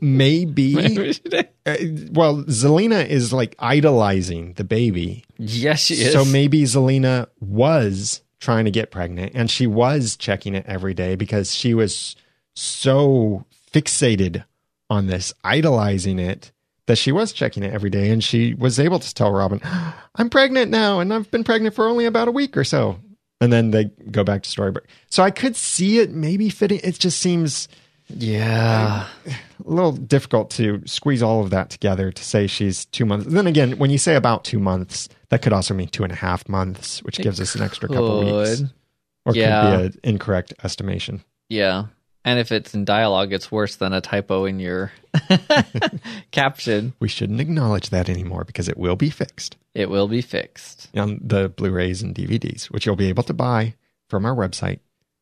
[0.00, 1.14] maybe.
[1.66, 1.74] Uh,
[2.12, 5.24] well, Zelena is like idolizing the baby.
[5.36, 6.12] yes, she is.
[6.12, 11.16] So maybe Zelena was trying to get pregnant and she was checking it every day
[11.16, 12.14] because she was
[12.54, 14.44] so fixated
[14.88, 16.52] on this, idolizing it,
[16.86, 18.11] that she was checking it every day.
[18.11, 19.61] And she was able to tell Robin,
[20.14, 23.00] I'm pregnant now and I've been pregnant for only about a week or so.
[23.41, 24.87] And then they go back to Storybrooke.
[25.11, 26.80] So I could see it maybe fitting.
[26.82, 27.68] It just seems
[28.09, 29.07] Yeah.
[29.26, 29.34] a
[29.70, 33.26] little difficult to squeeze all of that together to say she's two months.
[33.26, 36.16] Then again, when you say about two months, that could also mean two and a
[36.16, 38.62] half months, which gives us an extra couple weeks,
[39.26, 39.61] or Yeah.
[39.62, 41.22] could be an incorrect estimation.
[41.49, 41.87] Yeah.
[42.27, 44.91] And if it's in dialogue, it's worse than a typo in your
[46.31, 46.93] caption.
[47.01, 50.89] We shouldn't acknowledge that anymore because it will be fixed It will be fixed.
[50.97, 53.74] on the Blu-rays and DVDs, which you'll be able to buy
[54.11, 54.81] from our website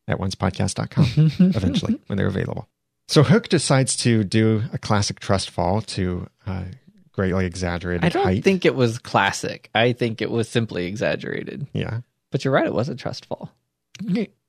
[0.09, 1.07] at oncepodcast.com
[1.55, 2.69] eventually when they're available.
[3.09, 6.65] So Hook decides to do a classic trust fall to uh,
[7.13, 8.45] greatly exaggerated I don't height.
[8.45, 9.69] think it was classic.
[9.75, 11.67] I think it was simply exaggerated.
[11.73, 12.01] yeah.
[12.33, 13.53] But you're right, it was a trust fall.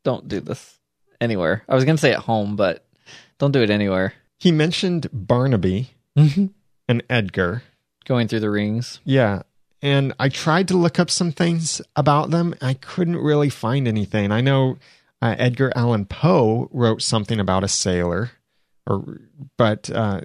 [0.04, 0.80] Don't do this
[1.26, 1.64] anywhere.
[1.68, 2.86] I was going to say at home, but
[3.38, 4.14] don't do it anywhere.
[4.38, 7.64] He mentioned Barnaby and Edgar.
[8.06, 9.02] Going through the rings.
[9.04, 9.42] Yeah.
[9.82, 12.56] And I tried to look up some things about them.
[12.62, 14.32] I couldn't really find anything.
[14.32, 14.78] I know
[15.22, 18.32] uh, Edgar Allan Poe wrote something about a sailor,
[18.88, 19.20] or
[19.58, 20.22] but uh,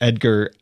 [0.00, 0.52] Edgar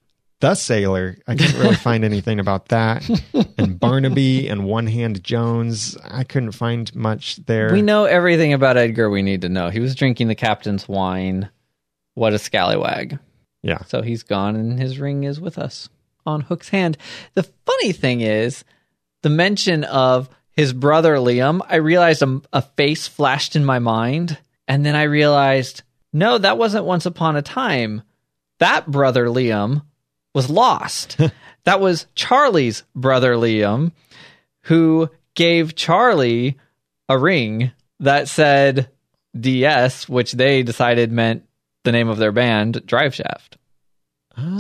[0.41, 3.09] the sailor, I couldn't really find anything about that.
[3.57, 7.73] And Barnaby and One Hand Jones, I couldn't find much there.
[7.73, 9.71] We know everything about Edgar we need to know.
[9.71, 11.51] He was drinking the captain's wine.
[12.15, 13.19] What a scallywag.
[13.63, 13.83] Yeah.
[13.85, 15.89] So he's gone and his ring is with us
[16.25, 16.97] on Hook's hand.
[17.35, 18.65] The funny thing is,
[19.23, 24.39] the mention of his brother Liam, I realized a, a face flashed in my mind.
[24.69, 25.83] And then I realized,
[26.13, 28.03] no, that wasn't once upon a time.
[28.59, 29.83] That brother Liam
[30.35, 31.17] was lost.
[31.65, 33.93] that was Charlie's brother Liam,
[34.65, 36.59] who gave Charlie
[37.09, 38.91] a ring that said
[39.39, 41.45] DS, which they decided meant
[41.85, 43.57] the name of their band, Drive Shaft.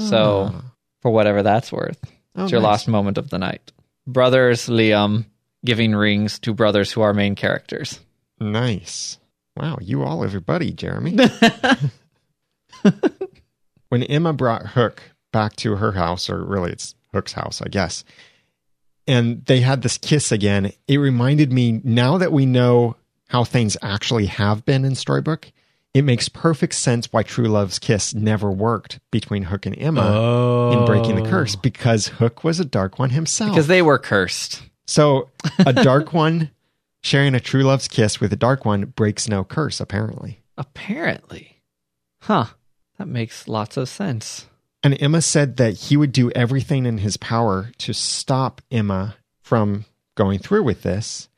[0.08, 0.62] So, Ah.
[1.02, 1.98] for whatever that's worth,
[2.34, 2.68] Oh, it's your nice.
[2.68, 3.72] last moment of the night.
[4.06, 5.24] Brothers Liam
[5.64, 8.00] giving rings to brothers who are main characters.
[8.40, 9.18] Nice.
[9.56, 11.16] Wow, you all everybody, Jeremy.
[13.88, 15.02] when Emma brought Hook
[15.32, 18.04] back to her house, or really it's Hook's house, I guess,
[19.06, 22.96] and they had this kiss again, it reminded me now that we know
[23.28, 25.50] how things actually have been in Storybrooke,
[25.94, 30.70] it makes perfect sense why True Love's kiss never worked between Hook and Emma Oh.
[30.78, 31.60] in Breaking the Curse oh.
[31.62, 33.50] because Hook was a dark one himself.
[33.52, 34.62] Because they were cursed.
[34.86, 35.30] So
[35.64, 36.50] a dark one
[37.02, 40.42] sharing a true love's kiss with a dark one breaks no curse, apparently.
[40.58, 41.62] Apparently.
[42.20, 42.46] Huh.
[42.98, 44.46] That makes lots of sense.
[44.82, 49.84] And Emma said that he would do everything in his power to stop Emma from
[50.14, 51.28] going through with this.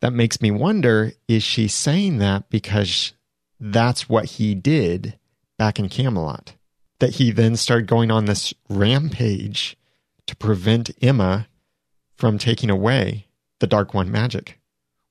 [0.00, 3.12] That makes me wonder is she saying that because
[3.58, 5.18] that's what he did
[5.58, 6.54] back in Camelot?
[7.00, 9.76] That he then started going on this rampage
[10.26, 11.48] to prevent Emma
[12.14, 13.26] from taking away
[13.60, 14.58] the Dark One magic.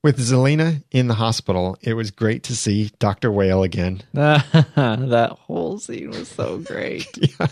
[0.02, 3.32] With Zelena in the hospital, it was great to see Dr.
[3.32, 4.02] Whale again.
[4.12, 7.06] that whole scene was so great.
[7.40, 7.48] Yeah.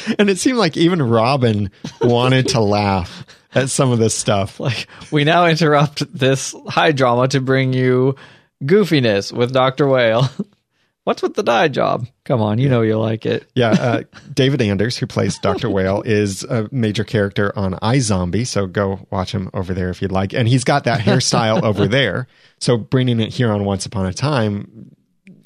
[0.18, 1.70] And it seemed like even Robin
[2.00, 4.60] wanted to laugh at some of this stuff.
[4.60, 8.16] like, we now interrupt this high drama to bring you
[8.62, 9.86] goofiness with Dr.
[9.88, 10.28] Whale.
[11.04, 12.06] What's with the dye job?
[12.24, 13.50] Come on, you know you like it.
[13.56, 14.02] Yeah, uh,
[14.34, 15.68] David Anders, who plays Dr.
[15.68, 20.12] Whale, is a major character on iZombie, so go watch him over there if you'd
[20.12, 20.32] like.
[20.32, 22.28] And he's got that hairstyle over there.
[22.60, 24.94] So bringing it here on Once Upon a Time,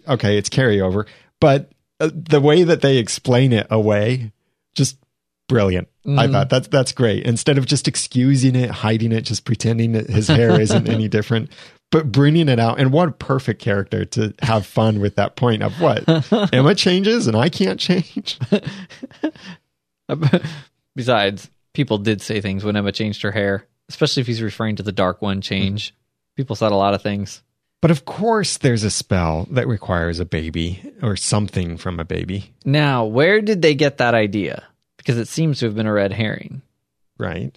[0.07, 1.07] okay, it's carryover.
[1.41, 1.71] But
[2.01, 4.33] uh, the way that they explain it away,
[4.77, 4.99] just
[5.49, 5.89] brilliant.
[6.05, 6.33] I mm-hmm.
[6.33, 7.25] thought that's that's great.
[7.25, 11.51] Instead of just excusing it, hiding it, just pretending that his hair isn't any different,
[11.91, 12.79] but bringing it out.
[12.79, 16.05] And what a perfect character to have fun with that point of what
[16.53, 18.39] Emma changes and I can't change.
[20.95, 24.83] Besides, people did say things when Emma changed her hair, especially if he's referring to
[24.83, 25.89] the dark one change.
[25.89, 25.97] Mm-hmm.
[26.37, 27.43] People said a lot of things.
[27.83, 32.53] But of course, there's a spell that requires a baby or something from a baby,
[32.65, 34.65] Now, where did they get that idea?
[34.97, 36.63] Because it seems to have been a red herring.
[37.19, 37.55] right?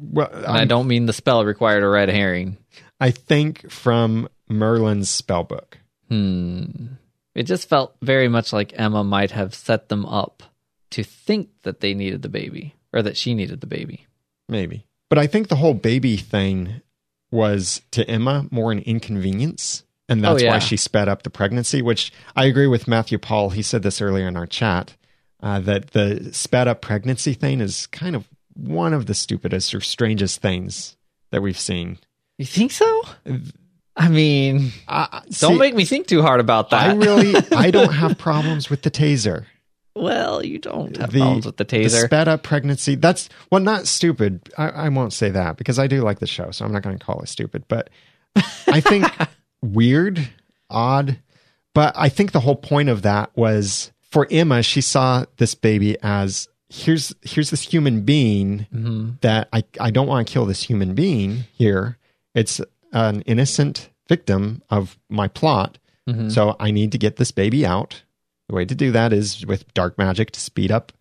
[0.00, 2.58] Well, I don't mean the spell required a red herring.
[3.00, 5.78] I think from Merlin's spell book.
[6.08, 6.86] Hmm.
[7.34, 10.42] It just felt very much like Emma might have set them up
[10.90, 14.06] to think that they needed the baby or that she needed the baby.
[14.48, 14.86] Maybe.
[15.08, 16.82] But I think the whole baby thing
[17.30, 19.84] was to Emma more an inconvenience.
[20.08, 20.52] And that's Oh, yeah.
[20.52, 23.50] why she sped up the pregnancy, which I agree with Matthew Paul.
[23.50, 24.96] He said this earlier in our chat
[25.42, 29.80] uh, that the sped up pregnancy thing is kind of one of the stupidest or
[29.82, 30.96] strangest things
[31.30, 31.98] that we've seen.
[32.38, 33.02] You think so?
[33.96, 36.88] I mean, Uh, don't see, make me think too hard about that.
[36.90, 39.44] I really, I don't have problems with the taser.
[39.98, 42.04] Well, you don't have The- problems with the The taser.
[42.06, 42.94] sped up pregnancy.
[42.94, 44.48] That's well, not stupid.
[44.56, 46.98] I, I won't say that because I do like the show, so I'm not going
[46.98, 47.64] to call it stupid.
[47.68, 47.90] But
[48.66, 49.04] I think
[49.62, 50.28] weird,
[50.70, 51.18] odd.
[51.74, 55.96] But I think the whole point of that was for Emma, she saw this baby
[56.02, 59.10] as here's here's this human being Mm-hmm.
[59.20, 61.98] that I, I don't want to kill this human being here.
[62.34, 62.60] It's
[62.92, 65.78] an innocent victim of my plot.
[66.08, 66.32] Mhm.
[66.32, 68.02] So I need to get this baby out.
[68.48, 70.92] The way to do that is with dark magic to speed up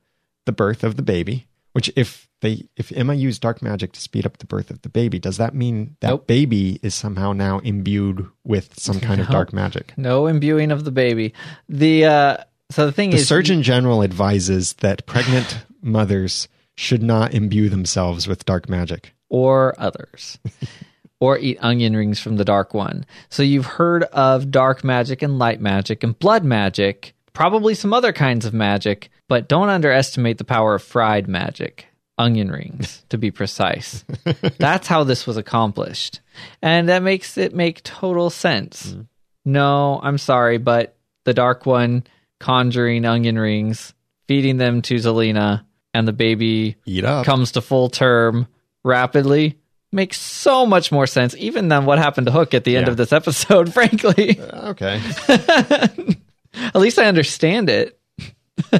[0.45, 1.47] the birth of the baby.
[1.73, 4.89] Which if they if Emma used dark magic to speed up the birth of the
[4.89, 6.27] baby, does that mean that Nope.
[6.27, 9.93] baby is somehow now imbued with some kind of dark magic?
[9.97, 11.33] No imbuing of the baby.
[11.69, 12.37] The uh
[12.71, 17.69] so the thing is The is Surgeon General advises that pregnant mothers should not imbue
[17.69, 19.13] themselves with dark magic.
[19.29, 20.37] or others.
[21.19, 23.05] or eat onion rings from the dark one.
[23.29, 28.11] So you've heard of dark magic and light magic and blood magic, probably some other
[28.11, 31.85] kinds of magic, but don't underestimate the power of fried magic.
[32.17, 34.03] Onion rings, to be precise.
[34.57, 36.21] That's how this was accomplished.
[36.63, 38.87] And that makes it make total sense.
[38.91, 39.01] Mm-hmm.
[39.45, 42.05] No, I'm sorry, but the dark one
[42.39, 43.93] conjuring onion rings,
[44.27, 45.63] feeding them to Zelena,
[45.93, 46.75] and the baby
[47.23, 48.47] comes to full term
[48.83, 49.59] rapidly
[49.91, 52.91] makes so much more sense even than what happened to Hook at the end Yeah.
[52.91, 54.39] of this episode, frankly.
[54.39, 54.99] Uh, okay.
[56.57, 57.99] at least I understand it.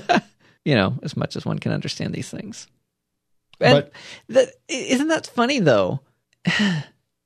[0.65, 2.67] you know, as much as one can understand these things.
[3.59, 3.91] And But-
[4.29, 6.01] that, isn't that funny though?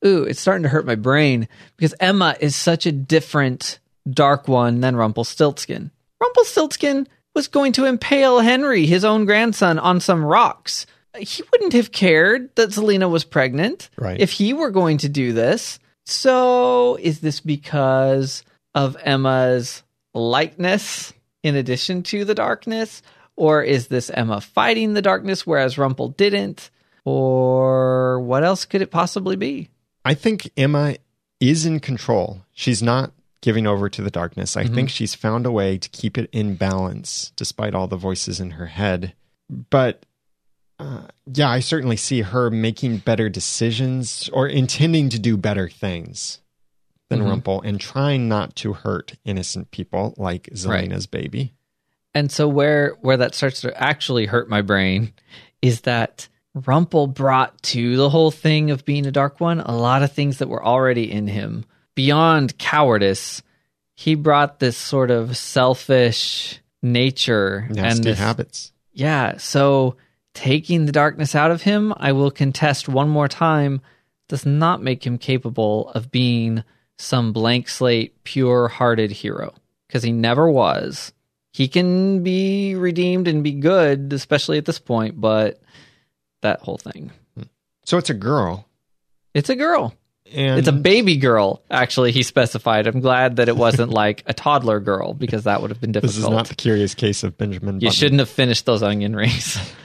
[0.04, 1.46] Ooh, it's starting to hurt my brain
[1.76, 3.78] because Emma is such a different
[4.10, 5.90] dark one than Rumpelstiltskin.
[6.20, 10.86] Rumpelstiltskin was going to impale Henry, his own grandson, on some rocks.
[11.16, 14.18] He wouldn't have cared that Zelena was pregnant Right.
[14.20, 15.78] if he were going to do this.
[16.04, 18.42] So, is this because
[18.74, 19.82] of Emma's
[20.14, 23.02] lightness in addition to the darkness?
[23.36, 26.70] Or is this Emma fighting the darkness whereas Rumpel didn't?
[27.04, 29.70] Or what else could it possibly be?
[30.04, 30.96] I think Emma
[31.40, 32.42] is in control.
[32.52, 34.56] She's not giving over to the darkness.
[34.56, 38.38] I think she's found a way to keep it in balance despite all the voices
[38.38, 39.14] in her head.
[39.50, 40.06] But
[40.78, 46.40] uh, yeah, I certainly see her making better decisions or intending to do better things
[47.12, 47.42] than Mhm.
[47.42, 50.48] Rumpel and trying not to hurt innocent people like.
[50.54, 51.52] Zelena's baby.
[52.14, 55.12] And so where where that starts to actually hurt my brain
[55.62, 60.02] is that Rumpel brought to the whole thing of being a dark one a lot
[60.02, 61.64] of things that were already in him.
[61.94, 63.42] Beyond cowardice,
[63.94, 68.72] he brought this sort of selfish nature and this, habits.
[68.92, 69.96] yeah, so
[70.34, 73.80] taking the darkness out of him, I will contest one more time,
[74.28, 76.64] does not make him capable of being
[77.02, 79.54] some blank slate, pure hearted hero.
[79.86, 81.12] Because he never was.
[81.52, 85.60] He can be redeemed and be good, especially at this point, but
[86.40, 87.10] that whole thing.
[87.84, 88.66] So it's a girl.
[89.34, 89.94] It's a girl.
[90.32, 92.86] And It's a baby girl, actually, he specified.
[92.86, 96.14] I'm glad that it wasn't like a toddler girl because that would have been difficult.
[96.14, 99.58] this is not the curious case of Benjamin you shouldn't have finished those onion rings.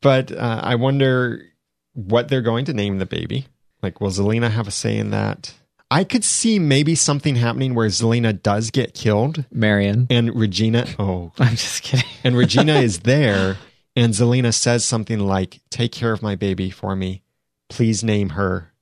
[0.00, 1.46] But uh, I wonder
[1.94, 3.46] what they're going to name the baby.
[3.82, 5.54] Like, will Zelena have a say in that?
[5.94, 10.08] I could see maybe something happening where Zelena does get killed Marion.
[10.10, 12.08] and Regina, oh, I'm just kidding.
[12.24, 13.58] and Regina is there
[13.94, 17.22] and Zelena says something like, take care of my baby for me.
[17.68, 18.72] Please name her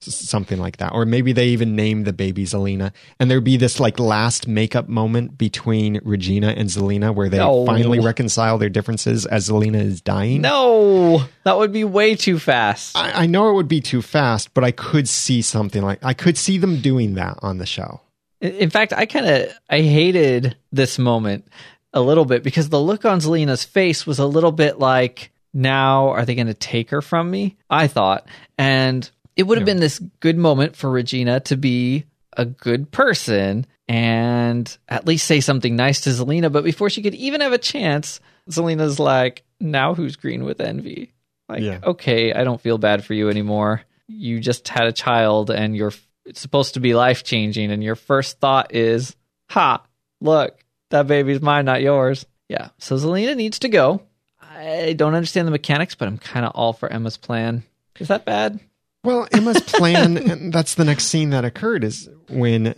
[0.00, 0.92] something like that.
[0.92, 4.88] Or maybe they even name the baby Zelena and there'd be this like last makeup
[4.88, 7.66] moment between Regina and Zelena where they No.
[7.66, 10.40] finally reconcile their differences as Zelena is dying.
[10.40, 12.96] No, that would be way too fast.
[12.96, 16.14] I, I know it would be too fast, but I could see something like I
[16.14, 18.00] could see them doing that on the show.
[18.40, 21.48] In fact, I kind of I hated this moment
[21.92, 26.10] a little bit because the look on Zelena's face was a little bit like, now
[26.10, 27.56] are they going to take her from me?
[27.68, 32.04] I thought, and it would have been this good moment for Regina to be
[32.36, 36.52] a good person and at least say something nice to Zelena.
[36.52, 38.20] But before she could even have a chance,
[38.50, 41.12] Zelena's like, now who's green with envy?
[41.48, 41.78] Like, Yeah.
[41.82, 43.82] okay, I don't feel bad for you anymore.
[44.08, 45.92] You just had a child and you're
[46.26, 49.16] it's supposed to be life changing, and your first thought is,
[49.48, 49.82] ha,
[50.20, 52.26] look, that baby's mine, not yours.
[52.50, 52.68] Yeah.
[52.76, 54.02] So Zelena needs to go.
[54.42, 57.62] I don't understand the mechanics, but I'm kind of all for Emma's plan.
[57.98, 58.60] Is that bad?
[59.04, 62.74] Well, Emma's plan, and that's the next scene that occurred, is when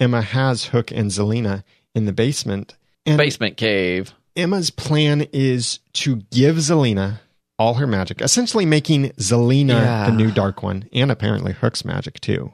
[0.00, 1.62] Emma has Hook and Zelena
[1.94, 2.76] in the basement.
[3.06, 4.12] And Basement cave.
[4.36, 7.20] Emma's plan is to give Zelena
[7.58, 10.06] all her magic, essentially making Zelena Yeah.
[10.10, 12.52] the new Dark One, and apparently Hook's magic too,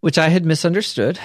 [0.00, 1.18] Which I had misunderstood.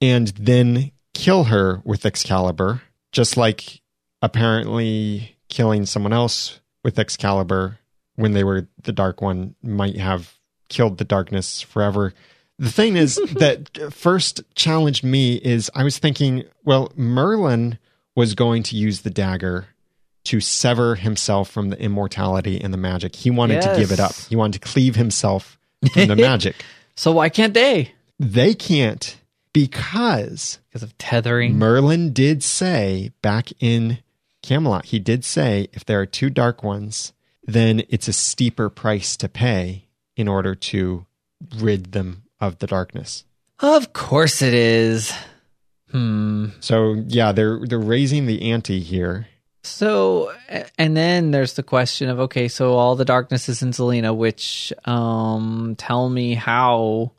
[0.00, 3.80] and then kill her with Excalibur, just like
[4.22, 7.78] apparently killing someone else with Excalibur
[8.16, 10.34] when they were the Dark One might have
[10.68, 12.14] killed the darkness forever.
[12.58, 17.78] The thing is that first challenged me is I was thinking, well, Merlin
[18.14, 19.66] was going to use the dagger
[20.24, 23.14] to sever himself from the immortality and the magic.
[23.14, 24.14] He wanted to give it up.
[24.14, 25.58] He wanted to cleave himself
[25.92, 26.56] from the magic.
[26.96, 27.92] So why can't they?
[28.18, 29.18] They can't
[29.52, 31.58] because Because of tethering.
[31.58, 33.98] Merlin did say back in
[34.42, 37.12] Camelot, he did say if there are two dark ones,
[37.44, 39.83] then it's a steeper price to pay
[40.16, 41.06] in order to
[41.56, 43.24] rid them of the darkness.
[43.60, 45.12] Of course it is.
[45.90, 46.48] Hmm.
[46.60, 49.28] So yeah, they're they're raising the ante here.
[49.62, 50.32] So,
[50.76, 54.72] and then there's the question of okay, so all the darkness is in Zelena, which
[54.84, 57.12] um tell me how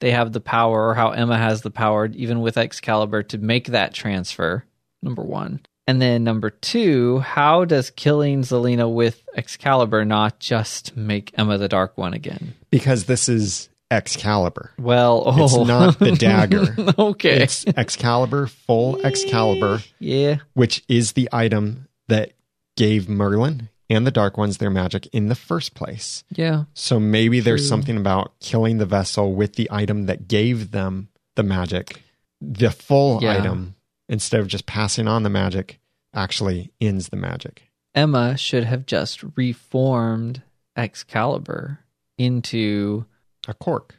[0.00, 3.68] they have the power or how Emma has the power, even with Excalibur, to make
[3.68, 4.64] that transfer.
[5.00, 5.60] Number one.
[5.86, 11.68] And then number two, how does killing Zelena with Excalibur not just make Emma the
[11.68, 12.54] Dark One again?
[12.70, 14.70] Because this is Excalibur.
[14.78, 15.44] Well, oh.
[15.44, 16.74] It's not the dagger.
[16.98, 17.42] okay.
[17.42, 20.36] It's Excalibur, full Excalibur, yeah.
[20.54, 22.32] which is the item that
[22.76, 26.24] gave Merlin and the Dark Ones their magic in the first place.
[26.30, 26.64] Yeah.
[26.74, 31.42] So maybe there's something about killing the vessel with the item that gave them the
[31.42, 32.02] magic.
[32.40, 33.36] The full Yeah.
[33.38, 33.74] item,
[34.12, 35.80] instead of just passing on the magic,
[36.14, 37.70] actually ends the magic.
[37.94, 40.42] Emma should have just reformed
[40.76, 41.80] Excalibur
[42.18, 43.06] into
[43.48, 43.96] A cork.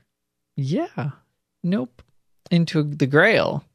[0.56, 1.10] yeah,
[1.64, 2.02] nope,
[2.52, 3.66] into the Grail,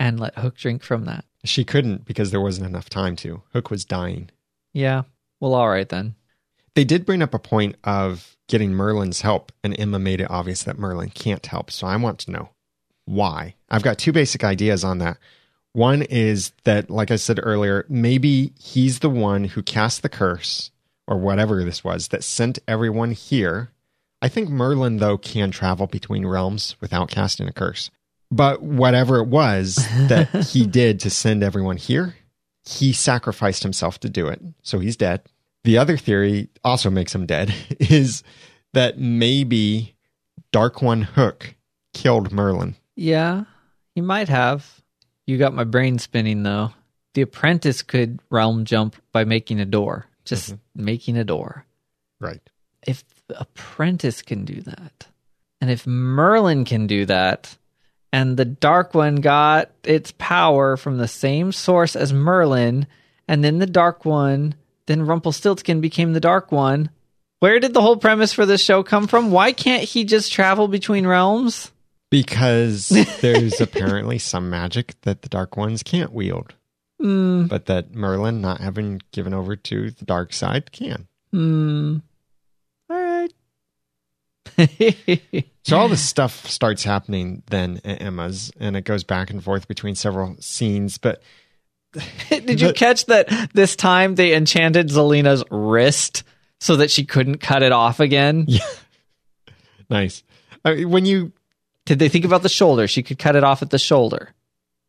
[0.00, 1.24] and let Hook drink from that.
[1.44, 3.42] She couldn't because there wasn't enough time to.
[3.52, 4.30] Hook was dying.
[4.72, 5.02] Yeah,
[5.40, 6.16] well, all right then.
[6.74, 10.62] They did bring up a point of getting Merlin's help, and Emma made it obvious
[10.64, 11.70] that Merlin can't help.
[11.70, 12.50] So I want to know
[13.04, 13.54] why.
[13.68, 15.18] I've got two basic ideas on that.
[15.78, 20.72] One is that, like I said earlier, maybe he's the one who cast the curse
[21.06, 23.70] or whatever this was that sent everyone here.
[24.20, 27.92] I think Merlin, though, can travel between realms without casting a curse.
[28.28, 29.76] But whatever it was
[30.08, 32.16] that he did to send everyone here,
[32.64, 34.42] he sacrificed himself to do it.
[34.62, 35.22] So he's dead.
[35.62, 38.24] The other theory also makes him dead is
[38.72, 39.94] that maybe
[40.50, 41.54] Dark One Hook
[41.94, 42.74] killed Merlin.
[42.96, 43.44] Yeah,
[43.94, 44.77] he might have.
[45.28, 46.72] You got my brain spinning though.
[47.12, 50.84] The apprentice could realm jump by making a door, just mm-hmm.
[50.84, 51.66] making a door.
[52.18, 52.40] Right.
[52.86, 55.06] if the apprentice can do that,
[55.60, 57.58] and if Merlin can do that,
[58.10, 62.86] and the Dark One got its power from the same source as Merlin,
[63.28, 64.54] and then the Dark One,
[64.86, 66.88] then Rumpelstiltskin became the Dark One.
[67.40, 69.30] Where did the whole premise for this show come from?
[69.30, 71.70] Why can't he just travel between realms?
[72.10, 72.88] Because
[73.20, 76.54] there's apparently some magic that the Dark Ones can't wield,
[77.00, 77.46] Hmm.
[77.46, 81.06] but that Merlin, not having given over to the dark side, can.
[81.32, 81.96] Hmm.
[82.90, 83.32] All right.
[85.64, 89.68] So all this stuff starts happening then at Emma's, and it goes back and forth
[89.68, 90.96] between several scenes.
[90.96, 91.22] But
[92.30, 96.22] Did you The- catch that this time they enchanted Zelena's wrist
[96.58, 98.46] so that she couldn't cut it off again?
[98.48, 98.64] yeah
[99.90, 100.22] nice.
[100.64, 101.32] I mean, when you
[101.88, 102.86] Did they think about the shoulder?
[102.86, 104.34] She could cut it off at the shoulder.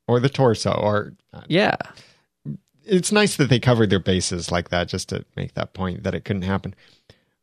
[0.06, 1.76] or the torso, or uh, Yeah.
[2.86, 6.14] it's nice that they covered their bases like that just to make that point that
[6.16, 6.76] it couldn't happen.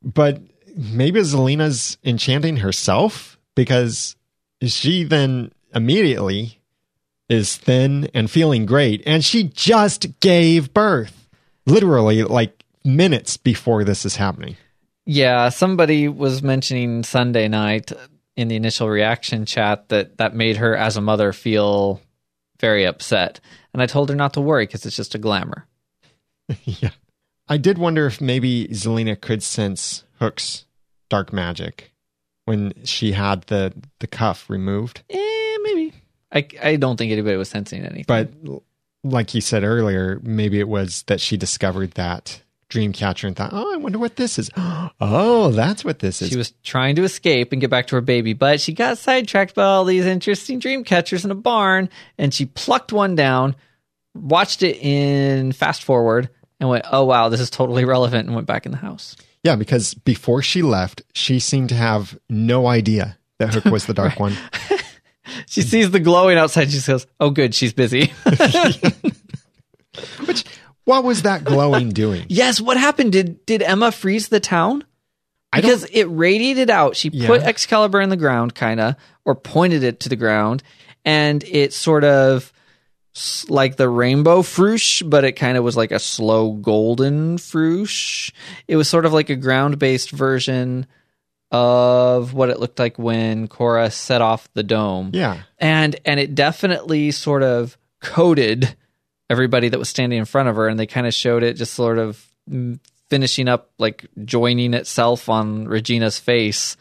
[0.03, 0.41] But
[0.75, 4.15] maybe Zelena's enchanting herself because
[4.61, 6.59] she then immediately
[7.29, 11.27] is thin and feeling great, and she just gave birth,
[11.65, 14.55] literally like minutes before this is happening.
[15.05, 17.91] Yeah, somebody was mentioning Sunday night
[18.37, 21.99] in the initial reaction chat that that made her as a mother feel
[22.59, 23.41] very upset.
[23.73, 25.67] And I told her not to worry because it's just a glamour.
[26.63, 26.91] yeah.
[27.49, 30.65] I did wonder if maybe Zelena could sense Hook's
[31.09, 31.91] dark magic
[32.45, 35.01] when she had the the cuff removed.
[35.09, 35.93] Eh, maybe.
[36.31, 38.05] I, I don't think anybody was sensing anything.
[38.07, 38.31] But
[39.03, 43.73] like you said earlier, maybe it was that she discovered that Dreamcatcher and thought, "Oh,
[43.73, 44.49] I wonder what this is."
[44.99, 46.29] Oh, that's what this is.
[46.29, 49.53] She was trying to escape and get back to her baby, but she got sidetracked
[49.53, 53.55] by all these interesting dream catchers in a barn, and she plucked one down,
[54.15, 58.47] watched it in fast forward, and went, "Oh wow, this is totally relevant," and went
[58.47, 59.15] back in the house.
[59.43, 63.93] yeah, because before she left, she seemed to have no idea that Hook was the
[63.93, 64.35] dark one.
[65.45, 66.71] She sees the glowing outside.
[66.71, 68.13] She says, "Oh, good, she's busy."
[70.25, 70.45] Which
[70.87, 72.25] what was that glowing doing?
[72.29, 73.11] yes, what happened?
[73.11, 74.85] Did did Emma freeze the town?
[75.51, 76.95] I Because it radiated out.
[76.95, 80.63] She put Excalibur in the ground, kind of, or pointed it to the ground,
[81.03, 82.53] and it sort of
[83.49, 88.31] like the rainbow froosh, but it kind of was like a slow golden froosh.
[88.69, 90.85] It was sort of like a ground based version
[91.51, 95.11] of what it looked like when Cora set off the dome.
[95.13, 95.41] Yeah.
[95.57, 98.75] And and it definitely sort of coded
[99.29, 101.73] everybody that was standing in front of her and they kind of showed it just
[101.73, 102.25] sort of
[103.09, 106.77] finishing up like joining itself on Regina's face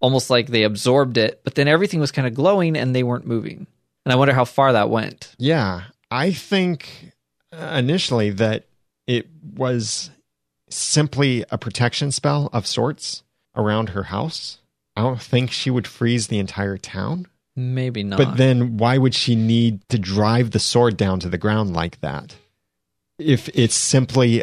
[0.00, 3.26] almost like they absorbed it, but then everything was kind of glowing and they weren't
[3.26, 3.66] moving.
[4.04, 5.34] And I wonder how far that went.
[5.38, 5.84] Yeah.
[6.10, 7.12] I think
[7.52, 8.66] uh, initially that
[9.06, 10.10] it was
[10.68, 13.22] simply a protection spell of sorts
[13.56, 14.58] around her house.
[14.94, 17.26] I don't think she would freeze the entire town.
[17.56, 18.18] Maybe not.
[18.18, 22.00] But then why would she need to drive the sword down to the ground like
[22.00, 22.36] that?
[23.18, 24.42] If it's simply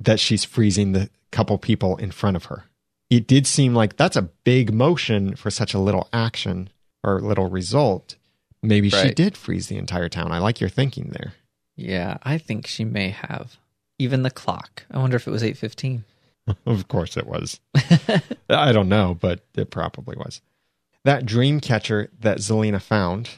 [0.00, 2.64] that she's freezing the couple people in front of her.
[3.10, 6.70] It did seem like that's a big motion for such a little action
[7.02, 8.16] or little result.
[8.62, 10.32] Maybe she did freeze the entire town.
[10.32, 11.34] I like your thinking there.
[11.76, 13.56] yeah, I think she may have.
[14.00, 14.84] Even the clock.
[14.90, 16.02] I wonder if it was 8:15.
[16.66, 17.60] Of course it was.
[18.48, 20.40] I don't know, but it probably was.
[21.04, 23.30] That dream catcher that Zelena found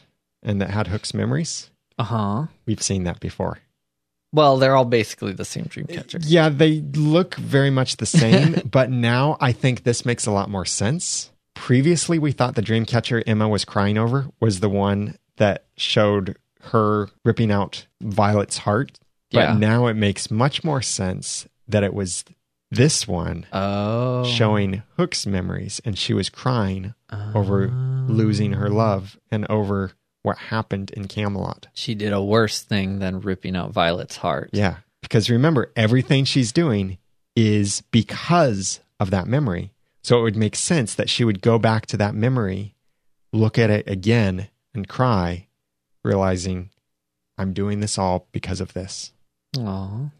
[0.42, 2.46] and that had Hook's memories, Uh-huh.
[2.66, 3.58] we've seen that before.
[4.32, 6.18] Well, they're all basically the same dream catcher.
[6.22, 10.48] Yeah, they look very much the same, but now I think this makes a lot
[10.48, 11.30] more sense.
[11.54, 16.36] Previously, we thought the dream catcher Emma was crying over was the one that showed
[16.62, 18.98] her ripping out Violet's heart.
[19.32, 19.54] But Yeah.
[19.54, 22.24] now it makes much more sense that it was
[22.70, 24.24] this one Oh.
[24.24, 26.94] showing Hook's memories, and she was crying
[27.34, 27.68] over
[28.08, 29.92] losing her love and over
[30.22, 31.66] what happened in Camelot.
[31.74, 34.50] She did a worse thing than ripping out Violet's heart.
[34.52, 34.76] Yeah.
[35.02, 36.98] Because remember, everything she's doing
[37.34, 39.72] is because of that memory.
[40.02, 42.74] So it would make sense that she would go back to that memory,
[43.32, 45.46] look at it again, and cry,
[46.04, 46.70] realizing,
[47.38, 49.12] I'm doing this all because of this.
[49.58, 50.10] Aw.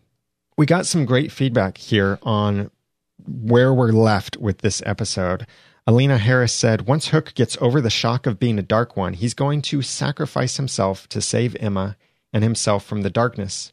[0.60, 2.70] We got some great feedback here on
[3.26, 5.46] where we're left with this episode.
[5.86, 9.32] Alina Harris said, Once Hook gets over the shock of being a Dark One, he's
[9.32, 11.96] going to sacrifice himself to save Emma
[12.30, 13.72] and himself from the darkness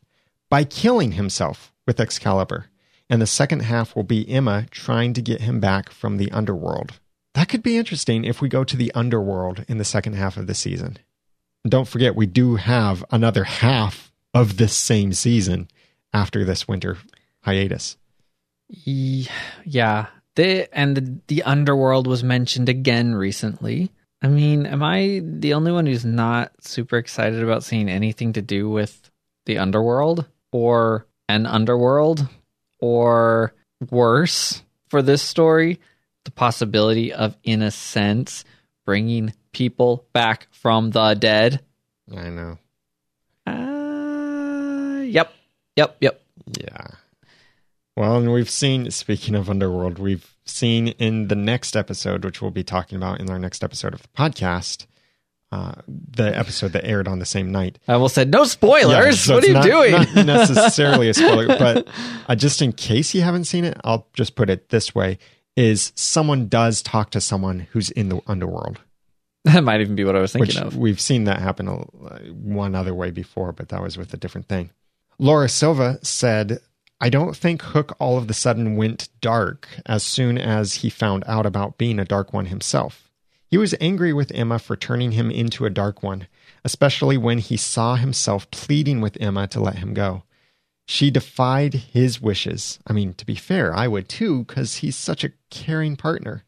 [0.49, 2.67] by killing himself with Excalibur.
[3.09, 7.01] And the second half will be Emma trying to get him back from the underworld.
[7.33, 10.47] That could be interesting if we go to the underworld in the second half of
[10.47, 10.99] the season.
[11.65, 15.67] And don't forget, we do have another half of this same season
[16.13, 16.97] after this winter
[17.41, 17.97] hiatus.
[18.69, 20.07] Yeah.
[20.35, 23.91] They, and the, the underworld was mentioned again recently.
[24.21, 28.41] I mean, am I the only one who's not super excited about seeing anything to
[28.41, 29.09] do with
[29.45, 32.27] the underworld or an underworld
[32.79, 33.53] or
[33.89, 35.79] worse for this story?
[36.25, 38.43] The possibility of, in a sense,
[38.85, 41.61] bringing people back from the dead.
[42.15, 42.57] I know.
[43.45, 45.03] Uh,
[45.77, 45.95] yep.
[46.01, 46.21] Yep.
[46.59, 46.87] Yeah.
[47.95, 52.51] Well, and we've seen, speaking of Underworld, we've seen in the next episode, which we'll
[52.51, 54.85] be talking about in our next episode of the podcast,
[55.51, 57.79] uh, the episode that aired on the same night.
[57.87, 59.05] I almost said no spoilers.
[59.05, 59.91] Yeah, so what are you not- doing?
[59.91, 61.87] Not necessarily a spoiler, but
[62.27, 65.17] uh, just in case you haven't seen it, I'll just put it this way:
[65.55, 68.79] is someone does talk to someone who's in the underworld,
[69.45, 70.77] That might even be what I was thinking which of.
[70.77, 71.73] we've seen that happen a,
[72.31, 74.69] one other way before, but that was with a different thing.
[75.19, 76.59] Laura Silva said,
[77.01, 81.23] "I don't think Hook all of the sudden went dark as soon as he found
[81.27, 83.09] out about being a Dark One himself."
[83.49, 86.27] He was angry with Emma for turning him into a Dark One,
[86.63, 90.23] especially when he saw himself pleading with Emma to let him go.
[90.85, 92.79] She defied his wishes.
[92.85, 96.43] I mean, to be fair, I would too, because he's such a caring partner.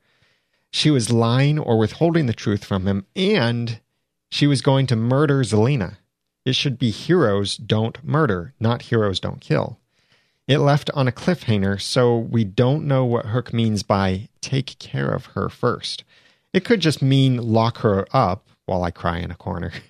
[0.71, 3.79] She was lying or withholding the truth from him, and
[4.29, 5.97] she was going to murder Zelena.
[6.49, 9.77] It should be heroes don't murder, not heroes don't kill.
[10.47, 15.11] It left on a cliffhanger, so we don't know what Hook means by take care
[15.11, 16.03] of her first.
[16.51, 19.71] It could just mean lock her up while I cry in a corner.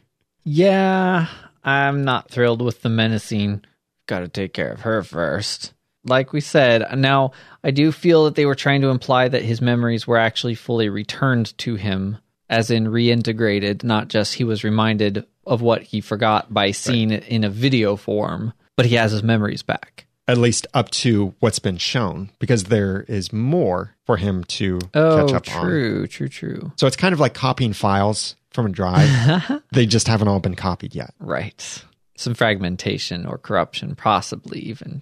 [0.44, 1.28] Yeah,
[1.64, 3.64] I'm not thrilled with the menacing.
[4.08, 5.74] Got to take care of her first.
[6.06, 7.34] Like we said, now
[7.64, 10.90] I do feel that they were trying to imply that his memories were actually fully
[10.90, 12.18] returned to him,
[12.50, 17.26] as in reintegrated, not just he was reminded of what he forgot by seeing it
[17.28, 20.06] in a video form, but he has his memories back.
[20.28, 25.26] At least up to what's been shown, because there is more for him to Oh,
[25.26, 25.64] catch up on.
[25.66, 26.72] true, true, true.
[26.78, 29.62] So it's kind of like copying files from a drive.
[29.72, 31.14] they just haven't all been copied yet.
[31.20, 31.84] Right.
[32.16, 35.02] Some fragmentation or corruption, possibly even.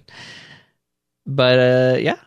[1.25, 2.17] But uh, yeah,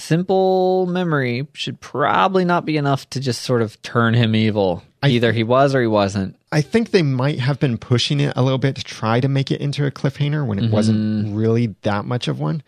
[0.00, 4.82] simple memory should probably not be enough to just sort of turn him evil.
[5.02, 6.36] I- Either he was or he wasn't.
[6.50, 9.50] I think they might have been pushing it a little bit to try to make
[9.50, 10.72] it into a cliffhanger when it mm-hmm.
[10.72, 12.62] wasn't really that much of one.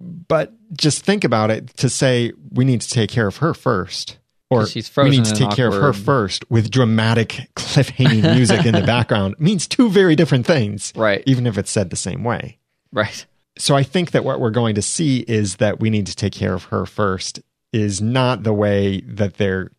[0.00, 4.18] But just think about it to say we need to take care of her first.
[4.50, 8.72] Or she's we need to take care of her first with dramatic cliffhanging music in
[8.72, 11.22] the background means two very different things, Right.
[11.26, 12.56] even if it's said the same way.
[12.90, 13.26] Right.
[13.58, 16.32] So I think that what we're going to see is that we need to take
[16.32, 17.40] care of her first
[17.72, 19.70] is not the way that they're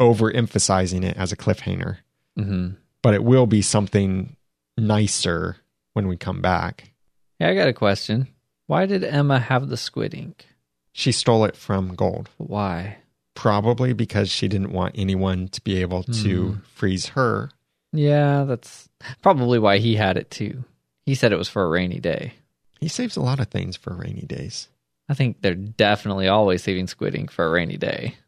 [0.00, 1.98] overemphasizing it as a cliffhanger,
[2.36, 2.70] hmm
[3.02, 4.36] but it will be something
[4.76, 5.56] nicer
[5.94, 6.92] when we come back.
[7.38, 8.28] Yeah, I got a question.
[8.66, 10.46] Why did Emma have the squid ink?
[10.92, 12.98] She stole it from Gold, Why?
[13.34, 16.58] probably because she didn't want anyone to be able to Hmm.
[16.74, 17.50] freeze her.
[17.92, 18.88] Yeah, that's
[19.22, 20.64] probably why he had it too.
[21.06, 22.34] He said it was for a rainy day.
[22.80, 24.68] He saves a lot of things for rainy days.
[25.08, 28.16] I think they're definitely always saving squid ink for a rainy day.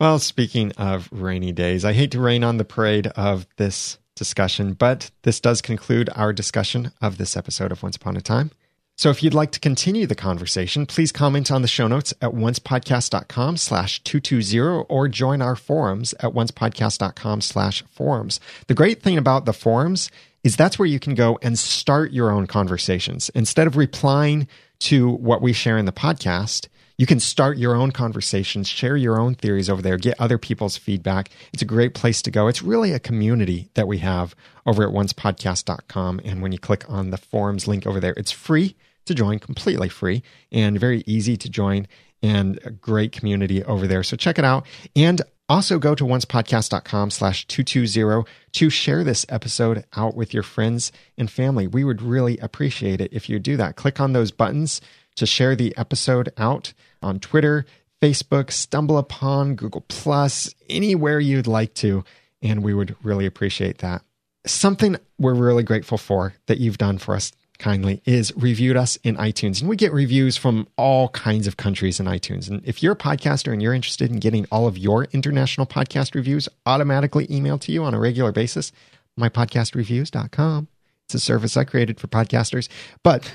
[0.00, 4.72] Well, speaking of rainy days, I hate to rain on the parade of this discussion,
[4.72, 8.50] but this does conclude our discussion of this episode of Once Upon a Time.
[8.96, 12.32] So if you'd like to continue the conversation, please comment on the show notes at
[12.32, 18.40] oncepodcast.com slash 220 or join our forums at oncepodcast.com slash forums.
[18.66, 20.10] The great thing about the forums
[20.44, 23.30] is that's where you can go and start your own conversations.
[23.30, 24.48] Instead of replying
[24.80, 26.68] to what we share in the podcast,
[26.98, 30.76] you can start your own conversations, share your own theories over there, get other people's
[30.76, 31.30] feedback.
[31.52, 32.48] It's a great place to go.
[32.48, 34.34] It's really a community that we have
[34.66, 36.20] over at oncepodcast.com.
[36.24, 38.76] And when you click on the forums link over there, it's free
[39.06, 41.88] to join, completely free and very easy to join
[42.22, 44.02] and a great community over there.
[44.02, 44.66] So check it out.
[44.94, 50.92] And also go to oncepodcast.com slash 220 to share this episode out with your friends
[51.18, 51.66] and family.
[51.66, 53.76] We would really appreciate it if you do that.
[53.76, 54.80] Click on those buttons
[55.16, 56.72] to share the episode out
[57.02, 57.66] on Twitter,
[58.00, 62.04] Facebook, Stumble Upon, Google Plus, anywhere you'd like to.
[62.40, 64.02] And we would really appreciate that.
[64.46, 67.32] Something we're really grateful for that you've done for us
[67.62, 69.60] kindly is reviewed us in iTunes.
[69.60, 72.50] And we get reviews from all kinds of countries in iTunes.
[72.50, 76.14] And if you're a podcaster and you're interested in getting all of your international podcast
[76.14, 78.72] reviews automatically emailed to you on a regular basis,
[79.18, 80.68] mypodcastreviews.com.
[81.06, 82.68] It's a service I created for podcasters.
[83.02, 83.30] But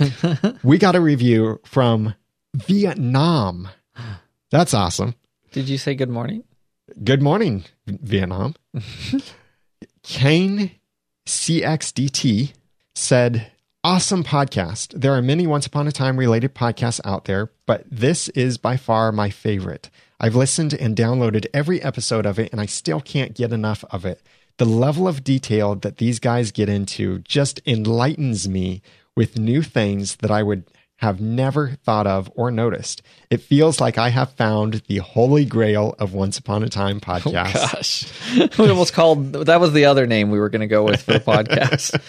[0.63, 2.13] we got a review from
[2.53, 3.69] Vietnam.
[4.51, 5.15] That's awesome.
[5.51, 6.43] Did you say good morning?
[7.03, 8.55] Good morning, Vietnam.
[10.03, 10.71] Kane
[11.25, 12.53] CXDT
[12.95, 13.51] said,
[13.88, 14.99] Awesome podcast.
[14.99, 18.75] There are many Once Upon a Time related podcasts out there, but this is by
[18.75, 19.89] far my favorite.
[20.19, 24.03] I've listened and downloaded every episode of it, and I still can't get enough of
[24.03, 24.21] it.
[24.57, 28.81] The level of detail that these guys get into just enlightens me
[29.15, 30.65] with new things that I would
[30.97, 33.01] have never thought of or noticed.
[33.29, 37.19] It feels like I have found the holy grail of Once Upon a Time oh,
[37.19, 38.38] podcasts.
[38.38, 38.57] Gosh.
[38.59, 41.13] we almost called that was the other name we were going to go with for
[41.13, 42.01] the podcast.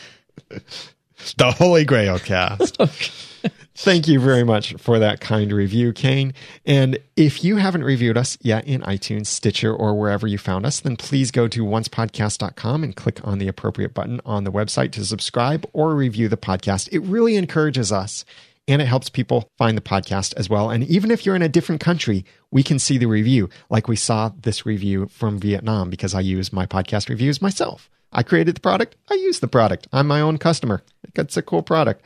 [1.37, 2.77] The Holy Grail cast.
[3.77, 6.35] Thank you very much for that kind review, Kane.
[6.67, 10.81] And if you haven't reviewed us yet in iTunes, Stitcher, or wherever you found us,
[10.81, 15.05] then please go to oncepodcast.com and click on the appropriate button on the website to
[15.05, 16.89] subscribe or review the podcast.
[16.91, 18.25] It really encourages us
[18.67, 20.71] and it helps people find the podcast as well.
[20.71, 23.97] And even if you're in a different country, we can see the review, like we
[23.97, 27.89] saw this review from Vietnam because I use my podcast reviews myself.
[28.13, 28.97] I created the product.
[29.11, 29.87] I use the product.
[29.93, 30.83] I'm my own customer.
[31.15, 32.05] It's a cool product.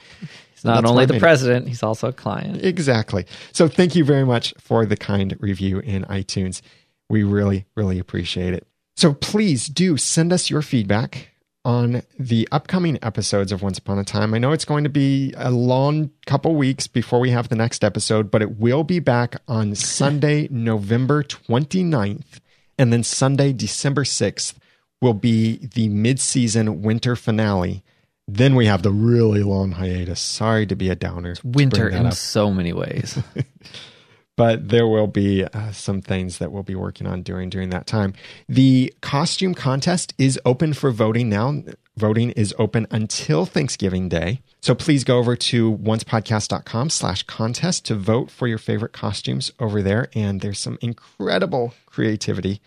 [0.53, 1.20] He's not That's only the it.
[1.20, 2.64] president, he's also a client.
[2.64, 3.26] Exactly.
[3.53, 6.62] So thank you very much for the kind review in iTunes.
[7.09, 8.66] We really, really appreciate it.
[8.96, 11.28] So please do send us your feedback
[11.64, 14.34] on the upcoming episodes of Once Upon a Time.
[14.34, 17.84] I know it's going to be a long couple weeks before we have the next
[17.84, 22.40] episode, but it will be back on Sunday, November 29th,
[22.78, 24.55] and then Sunday, December 6th
[25.03, 27.82] will be the mid-season winter finale.
[28.28, 30.20] Then we have the really long hiatus.
[30.20, 31.35] Sorry to be a downer.
[31.35, 33.18] to Winter in up so many ways.
[34.36, 37.86] but there will be uh, some things that we'll be working on doing during that
[37.86, 38.14] time.
[38.48, 41.62] The costume contest is open for voting now.
[41.97, 44.40] Voting is open until Thanksgiving Day.
[44.60, 49.82] So please go over to oncepodcast.com slash contest to vote for your favorite costumes over
[49.82, 50.09] there.
[50.14, 52.62] And there's some incredible creativity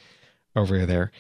[0.56, 1.12] over there.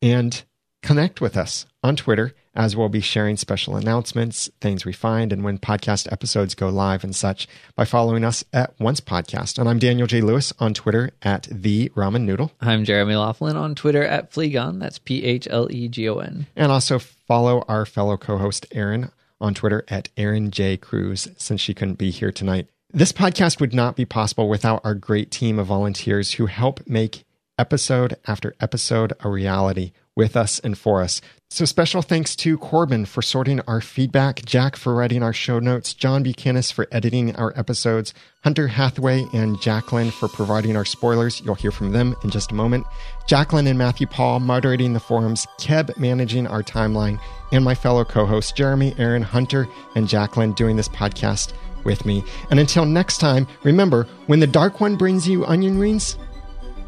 [0.00, 0.42] And
[0.82, 5.42] connect with us on Twitter as we'll be sharing special announcements, things we find, and
[5.42, 9.58] when podcast episodes go live and such by following us at Once Podcast.
[9.58, 10.20] And I'm Daniel J.
[10.20, 12.52] Lewis on Twitter at the Ramen Noodle.
[12.60, 14.80] I'm Jeremy Laughlin on Twitter at Phlegon.
[14.80, 16.46] That's P H L E G O N.
[16.54, 19.10] And also follow our fellow co-host Erin
[19.40, 20.76] on Twitter at Erin J.
[20.76, 22.68] Cruz since she couldn't be here tonight.
[22.90, 27.24] This podcast would not be possible without our great team of volunteers who help make
[27.58, 29.92] episode after episode a reality.
[30.14, 31.22] With us and for us.
[31.48, 35.92] So special thanks to Corbin for sorting our feedback, Jack for writing our show notes,
[35.92, 41.42] John Buchanan for editing our episodes, Hunter Hathaway and Jacqueline for providing our spoilers.
[41.42, 42.86] You'll hear from them in just a moment.
[43.26, 47.20] Jacqueline and Matthew Paul moderating the forums, Keb managing our timeline,
[47.52, 51.52] and my fellow co-hosts Jeremy, Erin, Hunter, and Jacqueline doing this podcast
[51.84, 52.24] with me.
[52.50, 56.16] And until next time, remember, when the Dark One brings you onion rings,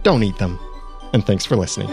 [0.03, 0.59] don't eat them.
[1.15, 1.89] And thanks for listening.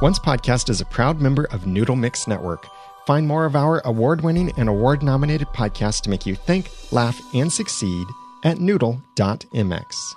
[0.00, 2.66] Once Podcast is a proud member of Noodle Mix Network.
[3.06, 7.20] Find more of our award winning and award nominated podcasts to make you think, laugh,
[7.34, 8.06] and succeed
[8.42, 10.16] at noodle.mx.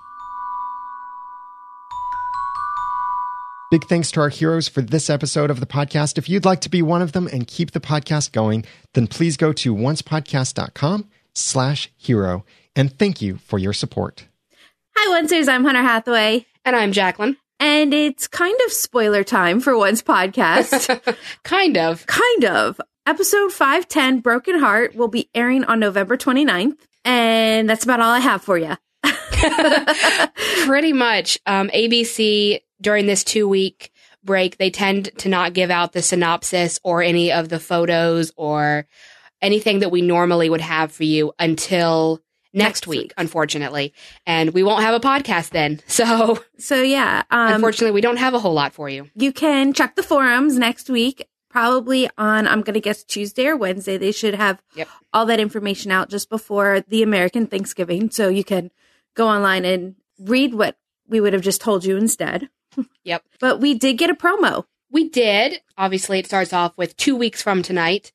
[3.71, 6.17] Big thanks to our heroes for this episode of the podcast.
[6.17, 8.65] If you'd like to be one of them and keep the podcast going,
[8.95, 12.45] then please go to oncepodcast.com slash hero.
[12.75, 14.25] And thank you for your support.
[14.95, 15.47] Hi, Oncers.
[15.47, 16.47] I'm Hunter Hathaway.
[16.65, 17.37] And I'm Jacqueline.
[17.59, 21.17] And it's kind of spoiler time for Once Podcast.
[21.43, 22.07] kind of.
[22.07, 22.81] kind of.
[23.05, 26.77] Episode 510, Broken Heart, will be airing on November 29th.
[27.05, 28.75] And that's about all I have for you.
[30.65, 31.37] Pretty much.
[31.45, 33.91] Um, ABC, during this two week
[34.23, 38.85] break, they tend to not give out the synopsis or any of the photos or
[39.41, 42.21] anything that we normally would have for you until
[42.53, 43.13] next, Next week, week.
[43.17, 43.93] unfortunately.
[44.25, 45.79] And we won't have a podcast then.
[45.87, 47.23] So So, yeah.
[47.31, 49.09] Um, unfortunately, we don't have a whole lot for you.
[49.15, 51.25] you can check the forums next week.
[51.49, 53.97] Probably on, I'm going to guess Tuesday or Wednesday.
[53.97, 54.87] They should have Yep.
[55.13, 58.11] all that information out just before the American Thanksgiving.
[58.11, 58.69] So you can
[59.15, 60.77] go online and read what
[61.07, 62.49] we would have just told you instead.
[63.03, 63.23] Yep.
[63.39, 64.65] But we did get a promo.
[64.91, 65.61] We did.
[65.77, 68.11] Obviously, it starts off with two weeks from tonight,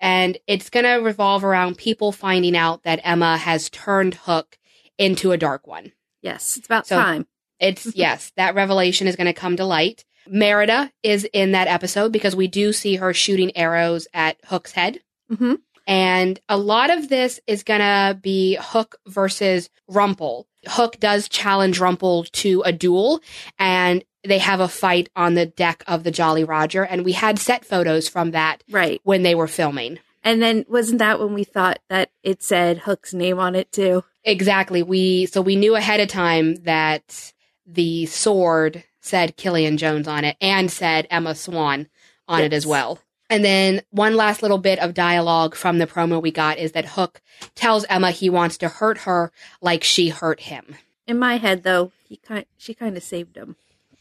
[0.00, 4.58] and it's going to revolve around people finding out that Emma has turned Hook
[4.98, 5.92] into a dark one.
[6.22, 7.26] Yes, it's about So- time.
[7.60, 10.04] It's, yes, that revelation is going to come to light.
[10.28, 15.00] Merida is in that episode because we do see her shooting arrows at Hook's head.
[15.34, 15.54] hmm
[15.86, 20.46] And a lot of this is going to be Hook versus Rumple.
[20.66, 23.20] Hook does challenge Rumple to a duel,
[23.58, 26.82] and they have a fight on the deck of the Jolly Roger.
[26.84, 29.00] And we had set photos from that Right.
[29.04, 30.00] when they were filming.
[30.24, 34.02] And then wasn't that when we thought that it said Hook's name on it too?
[34.24, 34.82] Exactly.
[34.82, 37.32] We so we knew ahead of time that
[37.64, 41.86] the sword said Killian Jones on it and said Emma Swan
[42.26, 42.98] on it as well.
[43.28, 46.84] And then one last little bit of dialogue from the promo we got is that
[46.84, 47.20] Hook
[47.54, 50.76] tells Emma he wants to hurt her like she hurt him.
[51.06, 53.56] In my head, though, he kind she kind of saved him,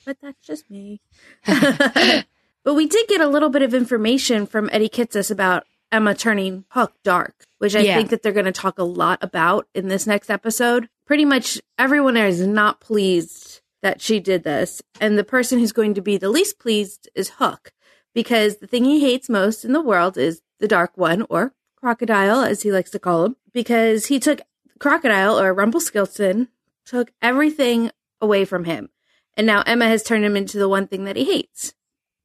[0.06, 1.02] but that's just me.
[1.46, 6.66] but we did get a little bit of information from Eddie Kitsis about Emma turning
[6.70, 7.96] Hook dark, which I Yeah.
[7.98, 10.90] think that they're going to talk a lot about in this next episode.
[11.06, 15.94] Pretty much everyone is not pleased that she did this, and the person who's going
[15.94, 17.72] to be the least pleased is Hook,
[18.16, 22.42] because the thing he hates most in the world is the Dark One, or Crocodile,
[22.42, 24.42] as he likes to call him, because he took
[24.80, 26.48] Crocodile or Rumpelstiltskin
[26.86, 28.90] took everything away from him.
[29.38, 31.74] And now Emma has turned him into the one thing that he hates.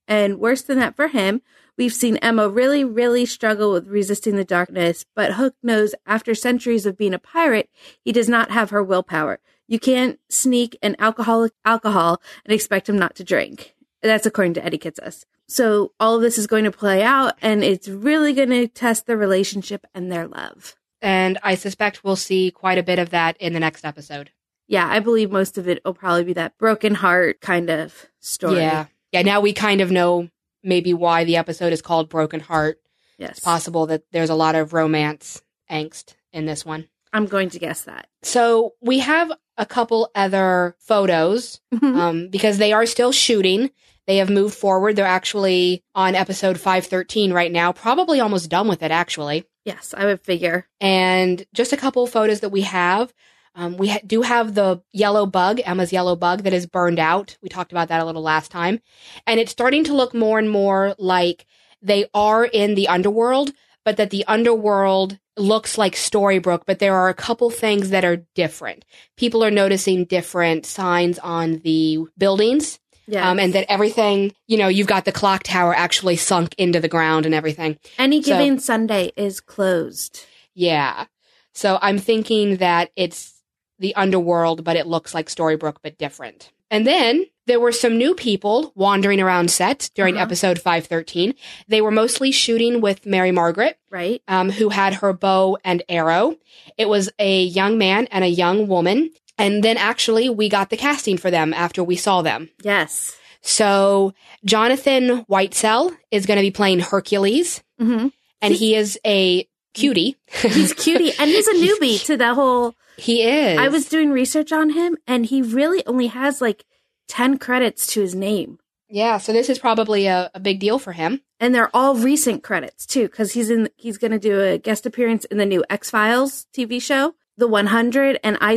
[0.06, 1.42] And worse than that for him,
[1.76, 5.04] we've seen Emma really, really struggle with resisting the darkness.
[5.14, 7.68] But Hook knows after centuries of being a pirate,
[8.04, 9.40] he does not have her willpower.
[9.66, 13.74] You can't sneak an alcoholic alcohol and expect him not to drink.
[14.02, 15.24] That's according to Eddie Kitsis.
[15.48, 19.06] So all of this is going to play out and it's really going to test
[19.06, 20.76] their relationship and their love.
[21.02, 24.30] And I suspect we'll see quite a bit of that in the next episode.
[24.68, 28.56] yeah, I believe most of it will probably be that broken heart kind of story.
[28.58, 28.86] Yeah.
[29.12, 30.28] Yeah, now we kind of know
[30.62, 32.78] maybe why the episode is called Broken Heart.
[33.18, 33.30] Yes.
[33.32, 36.88] It's possible that there's a lot of romance angst in this one.
[37.12, 38.06] I'm going to guess that.
[38.22, 41.96] So we have a couple other photos Mhm.
[41.96, 43.70] um, because they are still shooting.
[44.10, 44.96] They have moved forward.
[44.96, 49.44] They're actually on episode 513 right now, probably almost done with it, actually.
[49.64, 50.66] yes, I would figure.
[50.80, 53.14] And just a couple photos that we have.
[53.54, 57.38] Um, we ha- do have the yellow bug, Emma's yellow bug, that is burned out.
[57.40, 58.80] We talked about that a little last time.
[59.28, 61.46] And it's starting to look more and more like
[61.80, 63.52] they are in the underworld,
[63.84, 68.26] but that the underworld looks like Storybrooke, but there are a couple things that are
[68.34, 68.84] different.
[69.16, 72.80] People are noticing different signs on the buildings,
[73.10, 73.28] Yeah.
[73.30, 76.88] um, and that everything, you know, you've got the clock tower actually sunk into the
[76.88, 77.78] ground and everything.
[77.98, 80.24] any so- given Sunday is closed.
[80.54, 81.06] Yeah.
[81.54, 83.34] So I'm thinking that it's
[83.78, 86.50] the underworld, but it looks like Storybrooke, but different.
[86.70, 90.22] And then There were some new people wandering around set during Uh-huh.
[90.22, 91.34] episode 513.
[91.66, 94.22] They were mostly shooting with Mary Margaret, Right?
[94.28, 96.36] um, who had her bow and arrow.
[96.78, 99.10] It was a young man and a young woman.
[99.40, 102.50] And then actually, we got the casting for them after we saw them.
[102.62, 103.16] Yes.
[103.42, 104.12] So
[104.44, 108.08] Jonathan Whitesell is going to be playing Hercules, hmm
[108.42, 110.16] and he is a cutie.
[110.42, 112.74] He's cutie and he's a newbie to the whole.
[112.96, 113.58] he is.
[113.58, 116.64] I was doing research on him and he really only has like
[117.08, 118.58] 10 credits to his name.
[118.88, 119.18] yeah.
[119.18, 121.20] So this is probably a, a big deal for him.
[121.38, 123.68] And they're all recent credits too, because he's in.
[123.76, 127.46] He's going to do a guest appearance in the new X Files TV show, The
[127.48, 128.56] 100, and I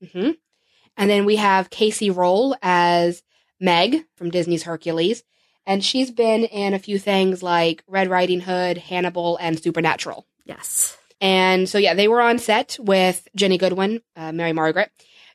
[0.00, 0.12] Zombie.
[0.26, 0.30] hmm
[0.96, 3.22] And then we have Kacey Rohl as
[3.60, 5.22] Meg from Disney's Hercules.
[5.66, 10.26] And she's been in a few things like Red Riding Hood, Hannibal, and Supernatural.
[10.46, 10.96] Yes.
[11.20, 14.90] And so, yeah, they were on set with Ginny Goodwin, uh, Mary Margaret,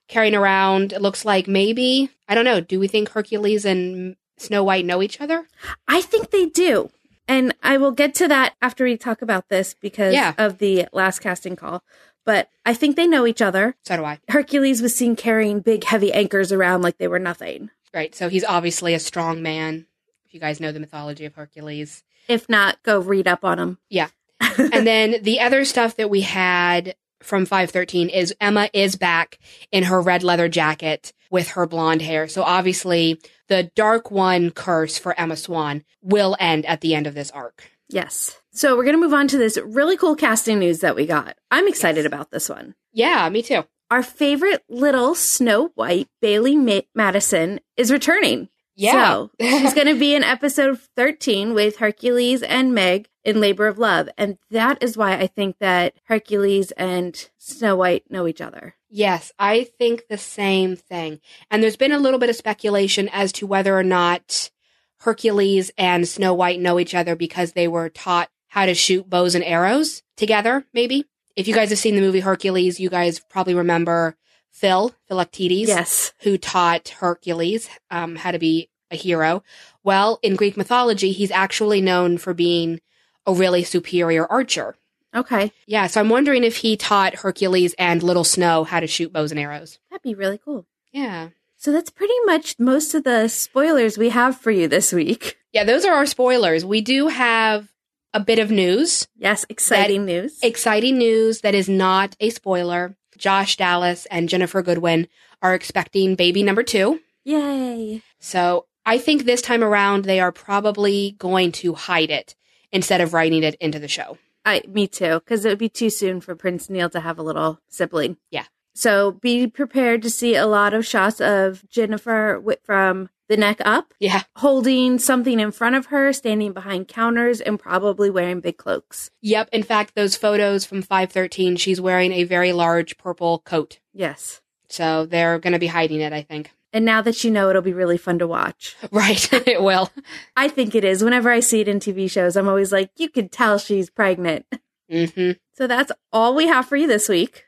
[0.07, 4.63] carrying around, it looks like maybe, I don't know, do we think Hercules and Snow
[4.63, 5.45] White know each other?
[5.87, 6.89] I think they do.
[7.27, 10.33] And I will get to that after we talk about this because Yeah.
[10.37, 11.83] of the last casting call.
[12.25, 13.75] But I think they know each other.
[13.83, 14.19] So do I.
[14.29, 17.69] Hercules was seen carrying big, heavy anchors around like they were nothing.
[17.93, 18.15] Right.
[18.15, 19.85] So he's obviously a strong man.
[20.25, 22.03] If you guys know the mythology of Hercules.
[22.27, 23.77] If not, go read up on him.
[23.89, 24.07] Yeah.
[24.57, 29.39] and then the other stuff that we had from 513 is Emma is back
[29.71, 32.27] in her red leather jacket with her blonde hair.
[32.27, 37.13] So obviously the dark one curse for Emma Swan will end at the end of
[37.13, 37.71] this arc.
[37.89, 38.39] Yes.
[38.53, 41.37] So we're going to move on to this really cool casting news that we got.
[41.49, 42.75] I'm excited about this one.
[42.91, 43.65] Yeah, me too.
[43.89, 48.49] Our favorite little Snow White, Bailee Ma- Madison, is returning.
[48.75, 48.91] Yeah.
[48.91, 53.79] So she's going to be in episode 13 with Hercules and Meg in Labor of
[53.79, 54.07] Love.
[54.17, 58.75] And that is why I think that Hercules and Snow White know each other.
[58.89, 61.19] Yes, I think the same thing.
[61.49, 64.51] And there's been a little bit of speculation as to whether or not
[64.99, 69.33] Hercules and Snow White know each other because they were taught how to shoot bows
[69.33, 71.05] and arrows together, maybe.
[71.35, 74.15] If you guys have seen the movie Hercules, you guys probably remember
[74.51, 76.13] Phil, Philoctetes, Yes.
[76.19, 79.41] who taught Hercules um, how to be a hero.
[79.83, 82.79] Well, in Greek mythology, he's actually known for being
[83.25, 84.75] a really superior archer.
[85.15, 85.51] Okay.
[85.65, 89.31] Yeah, so I'm wondering if he taught Hercules and Little Snow how to shoot bows
[89.31, 89.79] and arrows.
[89.89, 90.67] That'd be really cool.
[90.91, 91.29] Yeah.
[91.57, 95.37] So that's pretty much most of the spoilers we have for you this week.
[95.53, 96.63] Yeah, those are our spoilers.
[96.65, 97.72] We do have
[98.13, 100.39] a bit of news, Yes, exciting news.
[100.43, 102.95] exciting news that is not a spoiler.
[103.17, 105.07] Josh Dallas and Ginnifer Goodwin
[105.41, 106.99] are expecting baby number two.
[107.23, 108.01] Yay.
[108.19, 112.35] So I think this time around they are probably going to hide it
[112.71, 114.17] instead of writing it into the show.
[114.45, 117.23] I, me too, because it would be too soon for Prince Neal to have a
[117.23, 118.17] little sibling.
[118.29, 118.45] Yeah.
[118.75, 123.93] So be prepared to see a lot of shots of Ginnifer from the neck up,
[123.99, 124.23] Yeah.
[124.35, 129.09] holding something in front of her, standing behind counters, and probably wearing big cloaks.
[129.21, 129.49] Yep.
[129.53, 133.79] In fact, those photos from 513, she's wearing a very large purple coat.
[133.93, 134.41] Yes.
[134.67, 136.51] So they're going to be hiding it, I think.
[136.73, 138.75] And now that you know, it'll be really fun to watch.
[138.91, 139.31] Right.
[139.47, 139.91] it will.
[140.35, 141.03] I think it is.
[141.03, 144.45] Whenever I see it in TV shows, I'm always like, you could tell she's pregnant.
[144.91, 147.45] hmm So that's all we have for you this week.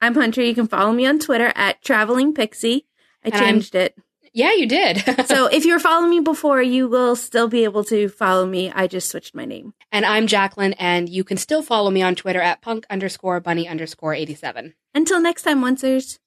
[0.00, 0.42] I'm Hunter.
[0.42, 2.86] You can follow me on Twitter at Traveling Pixie.
[3.24, 3.96] I changed it.
[4.32, 5.02] Yeah, you did.
[5.26, 8.70] So if you were following me before, you will still be able to follow me.
[8.70, 9.72] I just switched my name.
[9.90, 13.66] and I'm Jacqueline, and you can still follow me on Twitter at punk underscore bunny
[13.66, 14.74] underscore 87.
[14.94, 16.18] Until next time, Oncers.